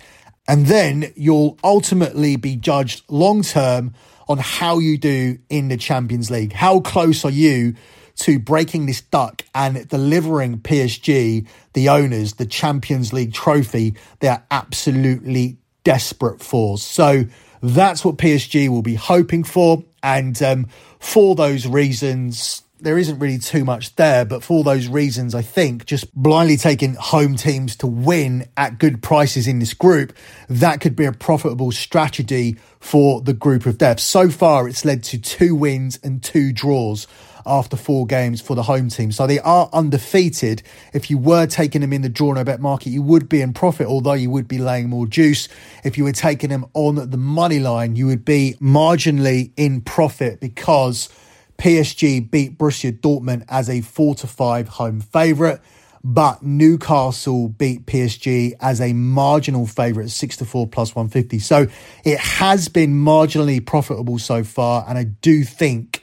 And 0.47 0.65
then 0.65 1.13
you'll 1.15 1.59
ultimately 1.63 2.35
be 2.35 2.55
judged 2.55 3.03
long 3.07 3.43
term 3.43 3.93
on 4.27 4.37
how 4.39 4.79
you 4.79 4.97
do 4.97 5.37
in 5.49 5.67
the 5.67 5.77
Champions 5.77 6.31
League. 6.31 6.53
How 6.53 6.79
close 6.79 7.25
are 7.25 7.31
you 7.31 7.75
to 8.19 8.39
breaking 8.39 8.85
this 8.85 9.01
duck 9.01 9.43
and 9.55 9.87
delivering 9.87 10.59
PSG, 10.59 11.47
the 11.73 11.89
owners, 11.89 12.33
the 12.33 12.45
Champions 12.45 13.13
League 13.13 13.33
trophy 13.33 13.95
they're 14.19 14.43
absolutely 14.51 15.57
desperate 15.83 16.41
for. 16.41 16.77
So 16.77 17.25
that's 17.61 18.03
what 18.05 18.17
PSG 18.17 18.69
will 18.69 18.81
be 18.81 18.95
hoping 18.95 19.43
for. 19.43 19.83
And 20.03 20.41
um, 20.43 20.67
for 20.99 21.35
those 21.35 21.65
reasons, 21.65 22.63
there 22.81 22.97
isn't 22.97 23.19
really 23.19 23.39
too 23.39 23.65
much 23.65 23.95
there, 23.95 24.23
but 24.23 24.43
for 24.43 24.63
those 24.63 24.87
reasons, 24.87 25.35
I 25.35 25.41
think 25.41 25.85
just 25.85 26.13
blindly 26.15 26.55
taking 26.55 26.95
home 26.95 27.35
teams 27.35 27.75
to 27.77 27.87
win 27.87 28.47
at 28.55 28.79
good 28.79 29.03
prices 29.03 29.47
in 29.47 29.59
this 29.59 29.73
group, 29.73 30.13
that 30.47 30.79
could 30.79 30.95
be 30.95 31.05
a 31.05 31.11
profitable 31.11 31.71
strategy 31.71 32.57
for 32.79 33.21
the 33.21 33.33
group 33.33 33.65
of 33.65 33.77
death. 33.77 33.99
So 33.99 34.29
far, 34.29 34.67
it's 34.67 34.85
led 34.85 35.03
to 35.05 35.19
two 35.19 35.55
wins 35.55 35.99
and 36.03 36.23
two 36.23 36.53
draws 36.53 37.07
after 37.45 37.77
four 37.77 38.05
games 38.05 38.41
for 38.41 38.55
the 38.55 38.63
home 38.63 38.89
team. 38.89 39.11
So 39.11 39.27
they 39.27 39.39
are 39.39 39.69
undefeated. 39.73 40.63
If 40.93 41.09
you 41.09 41.17
were 41.17 41.45
taking 41.45 41.81
them 41.81 41.93
in 41.93 42.01
the 42.01 42.09
draw 42.09 42.33
no 42.33 42.43
bet 42.43 42.59
market, 42.59 42.89
you 42.89 43.01
would 43.01 43.29
be 43.29 43.41
in 43.41 43.53
profit, 43.53 43.87
although 43.87 44.13
you 44.13 44.29
would 44.29 44.47
be 44.47 44.57
laying 44.57 44.89
more 44.89 45.07
juice. 45.07 45.47
If 45.83 45.97
you 45.97 46.03
were 46.03 46.11
taking 46.11 46.49
them 46.49 46.65
on 46.73 47.09
the 47.09 47.17
money 47.17 47.59
line, 47.59 47.95
you 47.95 48.07
would 48.07 48.25
be 48.25 48.55
marginally 48.61 49.51
in 49.57 49.81
profit 49.81 50.39
because 50.39 51.09
PSG 51.57 52.31
beat 52.31 52.57
Borussia 52.57 52.97
Dortmund 52.97 53.45
as 53.49 53.69
a 53.69 53.81
four 53.81 54.15
to 54.15 54.27
five 54.27 54.67
home 54.67 55.01
favourite. 55.01 55.59
But 56.03 56.43
Newcastle 56.43 57.49
beat 57.49 57.85
PSG 57.85 58.53
as 58.61 58.79
a 58.79 58.93
marginal 58.93 59.67
favourite, 59.67 60.09
six 60.09 60.37
to 60.37 60.45
four 60.45 60.65
plus 60.65 60.95
150. 60.95 61.39
So 61.39 61.67
it 62.05 62.19
has 62.19 62.69
been 62.69 62.93
marginally 62.93 63.65
profitable 63.65 64.17
so 64.17 64.45
far. 64.45 64.85
And 64.87 64.97
I 64.97 65.03
do 65.03 65.43
think 65.43 65.98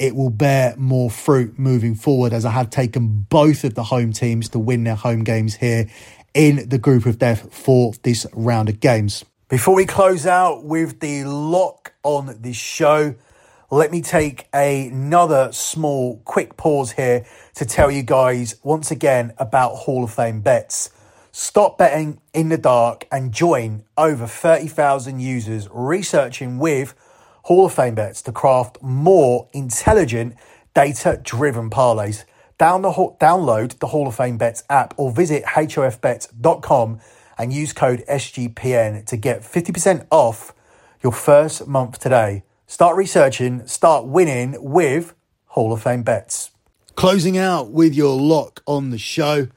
it 0.00 0.16
will 0.16 0.30
bear 0.30 0.74
more 0.76 1.10
fruit 1.10 1.58
moving 1.58 1.94
forward 1.94 2.32
as 2.32 2.44
I 2.46 2.50
have 2.50 2.70
taken 2.70 3.26
both 3.28 3.62
of 3.62 3.74
the 3.74 3.84
home 3.84 4.12
teams 4.12 4.48
to 4.48 4.58
win 4.58 4.84
their 4.84 4.94
home 4.94 5.22
games 5.22 5.54
here 5.56 5.88
in 6.32 6.68
the 6.68 6.78
group 6.78 7.04
of 7.06 7.18
death 7.18 7.54
for 7.54 7.92
this 8.02 8.26
round 8.32 8.70
of 8.70 8.80
games. 8.80 9.24
Before 9.48 9.74
we 9.74 9.84
close 9.84 10.26
out 10.26 10.64
with 10.64 11.00
the 11.00 11.24
lock 11.24 11.92
on 12.02 12.36
this 12.40 12.56
show, 12.56 13.14
let 13.70 13.90
me 13.90 14.00
take 14.00 14.48
another 14.54 15.52
small 15.52 16.22
quick 16.24 16.56
pause 16.56 16.92
here 16.92 17.26
to 17.56 17.66
tell 17.66 17.90
you 17.90 18.02
guys 18.02 18.56
once 18.62 18.90
again 18.90 19.34
about 19.38 19.74
Hall 19.74 20.02
of 20.02 20.14
Fame 20.14 20.40
bets. 20.40 20.90
Stop 21.30 21.78
betting 21.78 22.20
in 22.32 22.48
the 22.48 22.58
dark 22.58 23.06
and 23.12 23.32
join 23.32 23.84
over 23.98 24.26
30,000 24.26 25.20
users 25.20 25.68
researching 25.70 26.58
with 26.58 26.94
Hall 27.44 27.66
of 27.66 27.72
Fame 27.74 27.94
bets 27.94 28.22
to 28.22 28.32
craft 28.32 28.78
more 28.82 29.48
intelligent, 29.52 30.34
data 30.74 31.20
driven 31.22 31.70
parlays. 31.70 32.24
Down 32.58 32.82
the, 32.82 32.90
download 32.90 33.78
the 33.78 33.86
Hall 33.86 34.06
of 34.06 34.14
Fame 34.14 34.36
Bets 34.36 34.64
app 34.68 34.92
or 34.98 35.10
visit 35.10 35.44
hofbets.com 35.44 37.00
and 37.38 37.52
use 37.52 37.72
code 37.72 38.04
SGPN 38.06 39.06
to 39.06 39.16
get 39.16 39.40
50% 39.40 40.06
off 40.10 40.52
your 41.02 41.12
first 41.12 41.66
month 41.66 41.98
today. 41.98 42.42
Start 42.66 42.96
researching, 42.96 43.66
start 43.66 44.06
winning 44.06 44.56
with 44.60 45.14
Hall 45.46 45.72
of 45.72 45.82
Fame 45.82 46.02
Bets. 46.02 46.50
Closing 46.96 47.38
out 47.38 47.70
with 47.70 47.94
your 47.94 48.14
lock 48.14 48.62
on 48.66 48.90
the 48.90 48.98
show. 48.98 49.48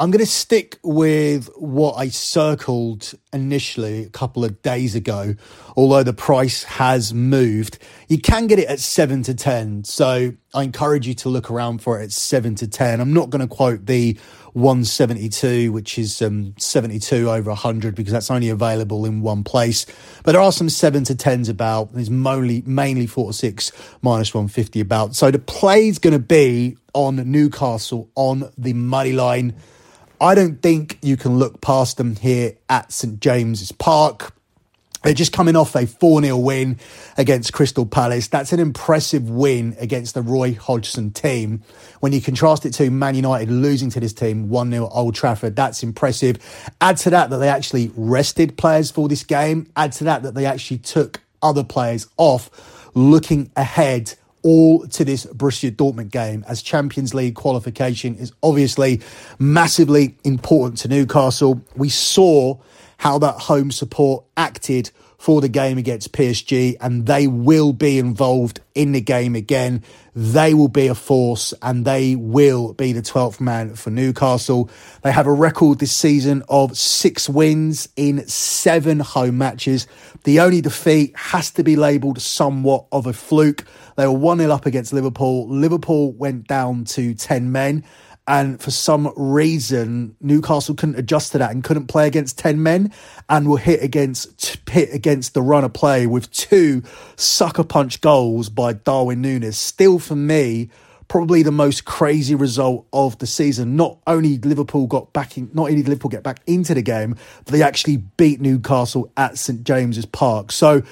I'm 0.00 0.10
going 0.10 0.24
to 0.24 0.30
stick 0.30 0.78
with 0.82 1.50
what 1.56 1.92
I 1.96 2.08
circled 2.08 3.12
initially 3.34 4.04
a 4.04 4.08
couple 4.08 4.46
of 4.46 4.62
days 4.62 4.94
ago, 4.94 5.34
although 5.76 6.02
the 6.02 6.14
price 6.14 6.62
has 6.62 7.12
moved. 7.12 7.76
You 8.08 8.16
can 8.16 8.46
get 8.46 8.58
it 8.58 8.66
at 8.68 8.80
7 8.80 9.22
to 9.24 9.34
10, 9.34 9.84
so 9.84 10.32
I 10.54 10.62
encourage 10.62 11.06
you 11.06 11.12
to 11.16 11.28
look 11.28 11.50
around 11.50 11.82
for 11.82 12.00
it 12.00 12.04
at 12.04 12.12
7 12.12 12.54
to 12.54 12.66
10. 12.66 12.98
I'm 12.98 13.12
not 13.12 13.28
going 13.28 13.46
to 13.46 13.46
quote 13.46 13.84
the 13.84 14.18
172, 14.54 15.70
which 15.70 15.98
is 15.98 16.22
um, 16.22 16.54
72 16.56 17.30
over 17.30 17.50
100, 17.50 17.94
because 17.94 18.14
that's 18.14 18.30
only 18.30 18.48
available 18.48 19.04
in 19.04 19.20
one 19.20 19.44
place. 19.44 19.84
But 20.24 20.32
there 20.32 20.40
are 20.40 20.50
some 20.50 20.70
7 20.70 21.04
to 21.04 21.14
10s 21.14 21.50
about. 21.50 21.92
There's 21.92 22.08
mainly, 22.08 22.62
mainly 22.64 23.06
4 23.06 23.32
to 23.32 23.32
6 23.34 23.72
minus 24.00 24.32
150 24.32 24.80
about. 24.80 25.14
So 25.14 25.30
the 25.30 25.38
play 25.38 25.88
is 25.88 25.98
going 25.98 26.14
to 26.14 26.18
be 26.18 26.78
on 26.94 27.16
Newcastle 27.30 28.08
on 28.14 28.50
the 28.56 28.72
money 28.72 29.12
line. 29.12 29.56
I 30.20 30.34
don't 30.34 30.60
think 30.60 30.98
you 31.00 31.16
can 31.16 31.38
look 31.38 31.62
past 31.62 31.96
them 31.96 32.16
here 32.16 32.52
at 32.68 32.92
St 32.92 33.20
James's 33.20 33.72
Park. 33.72 34.34
They're 35.02 35.14
just 35.14 35.32
coming 35.32 35.56
off 35.56 35.74
a 35.74 35.86
4 35.86 36.22
0 36.22 36.36
win 36.36 36.78
against 37.16 37.54
Crystal 37.54 37.86
Palace. 37.86 38.28
That's 38.28 38.52
an 38.52 38.60
impressive 38.60 39.30
win 39.30 39.74
against 39.78 40.12
the 40.12 40.20
Roy 40.20 40.52
Hodgson 40.52 41.10
team. 41.10 41.62
When 42.00 42.12
you 42.12 42.20
contrast 42.20 42.66
it 42.66 42.72
to 42.74 42.90
Man 42.90 43.14
United 43.14 43.50
losing 43.50 43.88
to 43.90 44.00
this 44.00 44.12
team 44.12 44.50
1 44.50 44.70
0 44.70 44.90
Old 44.92 45.14
Trafford, 45.14 45.56
that's 45.56 45.82
impressive. 45.82 46.36
Add 46.82 46.98
to 46.98 47.10
that 47.10 47.30
that 47.30 47.38
they 47.38 47.48
actually 47.48 47.90
rested 47.96 48.58
players 48.58 48.90
for 48.90 49.08
this 49.08 49.24
game. 49.24 49.72
Add 49.74 49.92
to 49.92 50.04
that 50.04 50.22
that 50.22 50.34
they 50.34 50.44
actually 50.44 50.78
took 50.78 51.22
other 51.42 51.64
players 51.64 52.06
off 52.18 52.90
looking 52.94 53.50
ahead 53.56 54.14
all 54.42 54.86
to 54.88 55.04
this 55.04 55.26
Borussia 55.26 55.70
Dortmund 55.70 56.10
game 56.10 56.44
as 56.48 56.62
Champions 56.62 57.14
League 57.14 57.34
qualification 57.34 58.14
is 58.16 58.32
obviously 58.42 59.00
massively 59.38 60.16
important 60.24 60.78
to 60.80 60.88
Newcastle. 60.88 61.60
We 61.76 61.88
saw 61.88 62.58
how 62.98 63.18
that 63.18 63.34
home 63.34 63.70
support 63.70 64.24
acted 64.36 64.90
for 65.20 65.42
the 65.42 65.50
game 65.50 65.76
against 65.76 66.14
PSG, 66.14 66.78
and 66.80 67.04
they 67.04 67.26
will 67.26 67.74
be 67.74 67.98
involved 67.98 68.58
in 68.74 68.92
the 68.92 69.02
game 69.02 69.34
again. 69.34 69.84
They 70.14 70.54
will 70.54 70.68
be 70.68 70.86
a 70.86 70.94
force 70.94 71.52
and 71.60 71.84
they 71.84 72.16
will 72.16 72.72
be 72.72 72.94
the 72.94 73.02
12th 73.02 73.38
man 73.38 73.74
for 73.74 73.90
Newcastle. 73.90 74.70
They 75.02 75.12
have 75.12 75.26
a 75.26 75.32
record 75.32 75.78
this 75.78 75.92
season 75.92 76.42
of 76.48 76.74
six 76.74 77.28
wins 77.28 77.86
in 77.96 78.26
seven 78.28 79.00
home 79.00 79.36
matches. 79.36 79.86
The 80.24 80.40
only 80.40 80.62
defeat 80.62 81.14
has 81.16 81.50
to 81.50 81.62
be 81.62 81.76
labelled 81.76 82.18
somewhat 82.22 82.86
of 82.90 83.06
a 83.06 83.12
fluke. 83.12 83.66
They 83.96 84.06
were 84.06 84.12
1 84.12 84.38
0 84.38 84.50
up 84.50 84.64
against 84.64 84.94
Liverpool. 84.94 85.46
Liverpool 85.50 86.12
went 86.12 86.48
down 86.48 86.84
to 86.86 87.12
10 87.12 87.52
men. 87.52 87.84
And 88.30 88.60
for 88.60 88.70
some 88.70 89.12
reason, 89.16 90.14
Newcastle 90.20 90.76
couldn't 90.76 90.96
adjust 90.96 91.32
to 91.32 91.38
that 91.38 91.50
and 91.50 91.64
couldn't 91.64 91.88
play 91.88 92.06
against 92.06 92.38
10 92.38 92.62
men 92.62 92.92
and 93.28 93.50
were 93.50 93.58
hit 93.58 93.82
against, 93.82 94.56
hit 94.70 94.94
against 94.94 95.34
the 95.34 95.42
run 95.42 95.64
of 95.64 95.72
play 95.72 96.06
with 96.06 96.30
two 96.30 96.84
sucker 97.16 97.64
punch 97.64 98.00
goals 98.00 98.48
by 98.48 98.72
Darwin 98.72 99.20
Nunez. 99.20 99.58
Still, 99.58 99.98
for 99.98 100.14
me, 100.14 100.70
probably 101.08 101.42
the 101.42 101.50
most 101.50 101.84
crazy 101.84 102.36
result 102.36 102.86
of 102.92 103.18
the 103.18 103.26
season. 103.26 103.74
Not 103.74 103.98
only 104.06 104.38
Liverpool 104.38 104.86
got 104.86 105.12
back 105.12 105.36
in, 105.36 105.50
not 105.52 105.64
only 105.64 105.82
did 105.82 105.88
Liverpool 105.88 106.10
get 106.10 106.22
back 106.22 106.38
into 106.46 106.72
the 106.72 106.82
game, 106.82 107.16
but 107.44 107.52
they 107.52 107.62
actually 107.62 107.96
beat 107.96 108.40
Newcastle 108.40 109.10
at 109.16 109.38
St 109.38 109.64
James's 109.64 110.06
Park. 110.06 110.52
So 110.52 110.82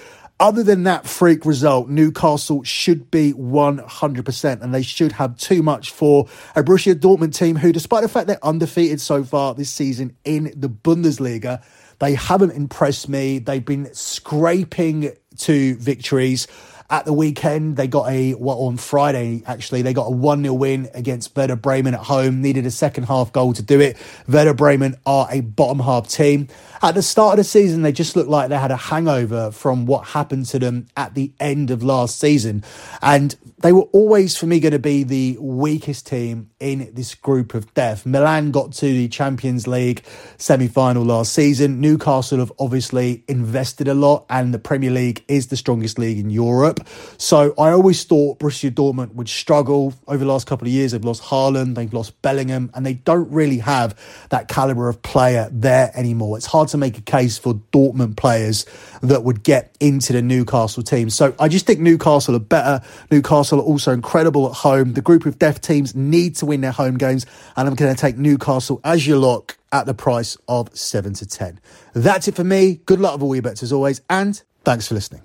other 0.41 0.63
than 0.63 0.85
that 0.85 1.07
freak 1.07 1.45
result, 1.45 1.89
Newcastle 1.89 2.63
should 2.63 3.11
be 3.11 3.33
100% 3.33 4.63
and 4.63 4.75
they 4.75 4.83
should 4.83 5.13
have 5.13 5.37
too 5.37 5.63
much 5.63 5.91
for 5.91 6.29
a 6.55 6.63
Borussia 6.63 6.95
Dortmund 6.95 7.35
team 7.35 7.57
who, 7.57 7.73
despite 7.73 8.03
the 8.03 8.09
fact 8.09 8.29
they're 8.29 8.45
undefeated 8.45 9.01
so 9.01 9.25
far 9.25 9.55
this 9.55 9.71
season 9.71 10.17
in 10.25 10.53
the 10.55 10.69
Bundesliga, 10.69 11.63
they 11.99 12.15
haven't 12.15 12.53
impressed 12.53 13.09
me. 13.09 13.41
They've 13.41 13.65
been 13.65 13.93
scraping 13.93 15.13
to 15.39 15.75
victories. 15.77 16.47
At 16.91 17.05
the 17.05 17.13
weekend, 17.13 17.77
they 17.77 17.87
got 17.87 18.11
a, 18.11 18.33
well, 18.35 18.61
on 18.61 18.79
Friday, 18.79 19.43
actually, 19.47 19.83
they 19.83 19.93
got 19.93 20.07
a 20.07 20.11
1 20.11 20.43
0 20.43 20.55
win 20.55 20.89
against 20.95 21.37
Werder 21.37 21.57
Bremen 21.57 21.93
at 21.93 22.01
home. 22.01 22.41
Needed 22.41 22.65
a 22.65 22.71
second 22.71 23.05
half 23.05 23.31
goal 23.31 23.53
to 23.53 23.63
do 23.63 23.79
it. 23.79 23.99
Werder 24.27 24.55
Bremen 24.55 24.97
are 25.05 25.29
a 25.31 25.43
bottom 25.43 25.81
half 25.81 26.09
team. 26.09 26.49
At 26.81 26.95
the 26.95 27.03
start 27.03 27.35
of 27.35 27.39
the 27.39 27.45
season, 27.45 27.83
they 27.83 27.93
just 27.93 28.17
looked 28.17 28.31
like 28.31 28.49
they 28.49 28.57
had 28.57 28.71
a 28.71 28.77
hangover 28.77 29.51
from 29.51 29.85
what 29.85 30.07
happened 30.07 30.47
to 30.47 30.59
them 30.59 30.87
at 30.97 31.15
the 31.15 31.33
end 31.41 31.71
of 31.71 31.83
last 31.83 32.19
season. 32.19 32.65
And 33.03 33.35
they 33.59 33.73
were 33.73 33.89
always, 33.93 34.37
for 34.37 34.47
me, 34.47 34.61
going 34.61 34.73
to 34.73 34.79
be 34.79 35.03
the 35.03 35.37
weakest 35.41 36.07
team 36.07 36.51
in 36.61 36.91
this 36.95 37.15
group 37.15 37.55
of 37.55 37.75
death. 37.75 38.07
Milan 38.07 38.53
got 38.53 38.73
to 38.75 38.87
the 38.87 39.09
Champions 39.09 39.67
League 39.67 40.05
semi 40.37 40.69
final 40.69 41.05
last 41.05 41.33
season. 41.33 41.81
Newcastle 41.81 42.39
have 42.39 42.53
obviously 42.59 43.25
invested 43.27 43.89
a 43.89 43.95
lot, 43.95 44.25
and 44.31 44.55
the 44.55 44.59
Premier 44.59 44.91
League 44.91 45.25
is 45.27 45.49
the 45.49 45.57
strongest 45.57 45.99
league 45.99 46.19
in 46.19 46.31
Europe. 46.31 46.78
Europe. 46.79 46.89
So 47.19 47.55
I 47.59 47.71
always 47.71 48.05
thought 48.05 48.39
Borussia 48.39 48.71
Dortmund 48.71 49.15
would 49.15 49.29
struggle 49.29 49.95
over 50.07 50.19
the 50.19 50.31
last 50.31 50.47
couple 50.47 50.67
of 50.67 50.73
years. 50.73 50.93
They've 50.93 51.05
lost 51.05 51.23
Haaland, 51.25 51.75
they've 51.75 51.93
lost 51.93 52.21
Bellingham, 52.23 52.71
and 52.75 52.85
they 52.85 52.95
don't 52.95 53.31
really 53.31 53.59
have 53.59 53.99
that 54.31 54.49
caliber 54.49 54.89
of 54.89 55.03
player 55.03 55.49
there 55.51 55.91
anymore. 55.95 56.37
It's 56.37 56.47
hard 56.47 56.69
to 56.69 56.79
make 56.79 56.99
a 56.99 57.03
case 57.03 57.39
for 57.39 57.55
Dortmund 57.73 58.17
players 58.17 58.67
that 59.03 59.25
would 59.25 59.43
get 59.43 59.77
into 59.81 60.13
the 60.13 60.23
Newcastle 60.23 60.83
team. 60.83 61.11
So 61.11 61.35
I 61.39 61.49
just 61.49 61.67
think 61.67 61.81
Newcastle 61.81 62.37
are 62.37 62.41
better. 62.41 62.85
Newcastle 63.11 63.61
are 63.61 63.65
also 63.65 63.93
incredible 63.93 64.49
at 64.49 64.55
home. 64.55 64.95
The 64.95 65.03
group 65.03 65.27
of 65.27 65.39
deaf 65.39 65.61
teams 65.61 65.95
need 65.95 66.37
to 66.37 66.47
win 66.47 66.61
their 66.61 66.73
home 66.73 66.99
games, 66.99 67.27
and 67.57 67.69
I'm 67.69 67.75
going 67.75 67.95
to 67.95 68.01
take 68.01 68.17
Newcastle 68.17 68.81
as 68.85 69.07
your 69.07 69.19
lock 69.19 69.59
at 69.73 69.87
the 69.87 69.95
price 69.95 70.37
of 70.49 70.75
7 70.77 71.13
to 71.15 71.27
10. 71.27 71.61
That's 71.93 72.29
it 72.29 72.35
for 72.35 72.45
me. 72.45 72.81
Good 72.87 73.01
luck 73.01 73.15
with 73.15 73.23
all 73.23 73.35
your 73.35 73.43
bets 73.43 73.63
as 73.63 73.73
always, 73.73 74.01
and 74.09 74.41
thanks 74.65 74.89
for 74.89 74.95
listening. 74.95 75.21